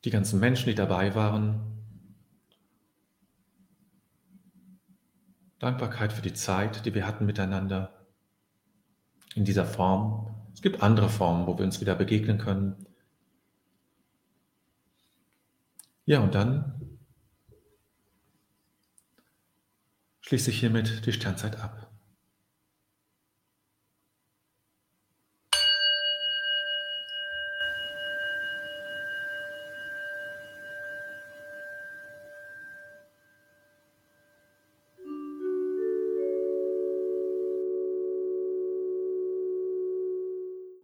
Die 0.04 0.10
ganzen 0.10 0.40
Menschen, 0.40 0.68
die 0.68 0.74
dabei 0.74 1.14
waren. 1.14 1.60
Dankbarkeit 5.58 6.12
für 6.12 6.22
die 6.22 6.34
Zeit, 6.34 6.86
die 6.86 6.94
wir 6.94 7.06
hatten 7.06 7.26
miteinander 7.26 7.97
in 9.38 9.44
dieser 9.44 9.64
Form. 9.64 10.34
Es 10.52 10.62
gibt 10.62 10.82
andere 10.82 11.08
Formen, 11.08 11.46
wo 11.46 11.56
wir 11.56 11.64
uns 11.64 11.80
wieder 11.80 11.94
begegnen 11.94 12.38
können. 12.38 12.86
Ja, 16.04 16.20
und 16.20 16.34
dann 16.34 16.98
schließe 20.20 20.50
ich 20.50 20.58
hiermit 20.58 21.06
die 21.06 21.12
Sternzeit 21.12 21.60
ab. 21.60 21.87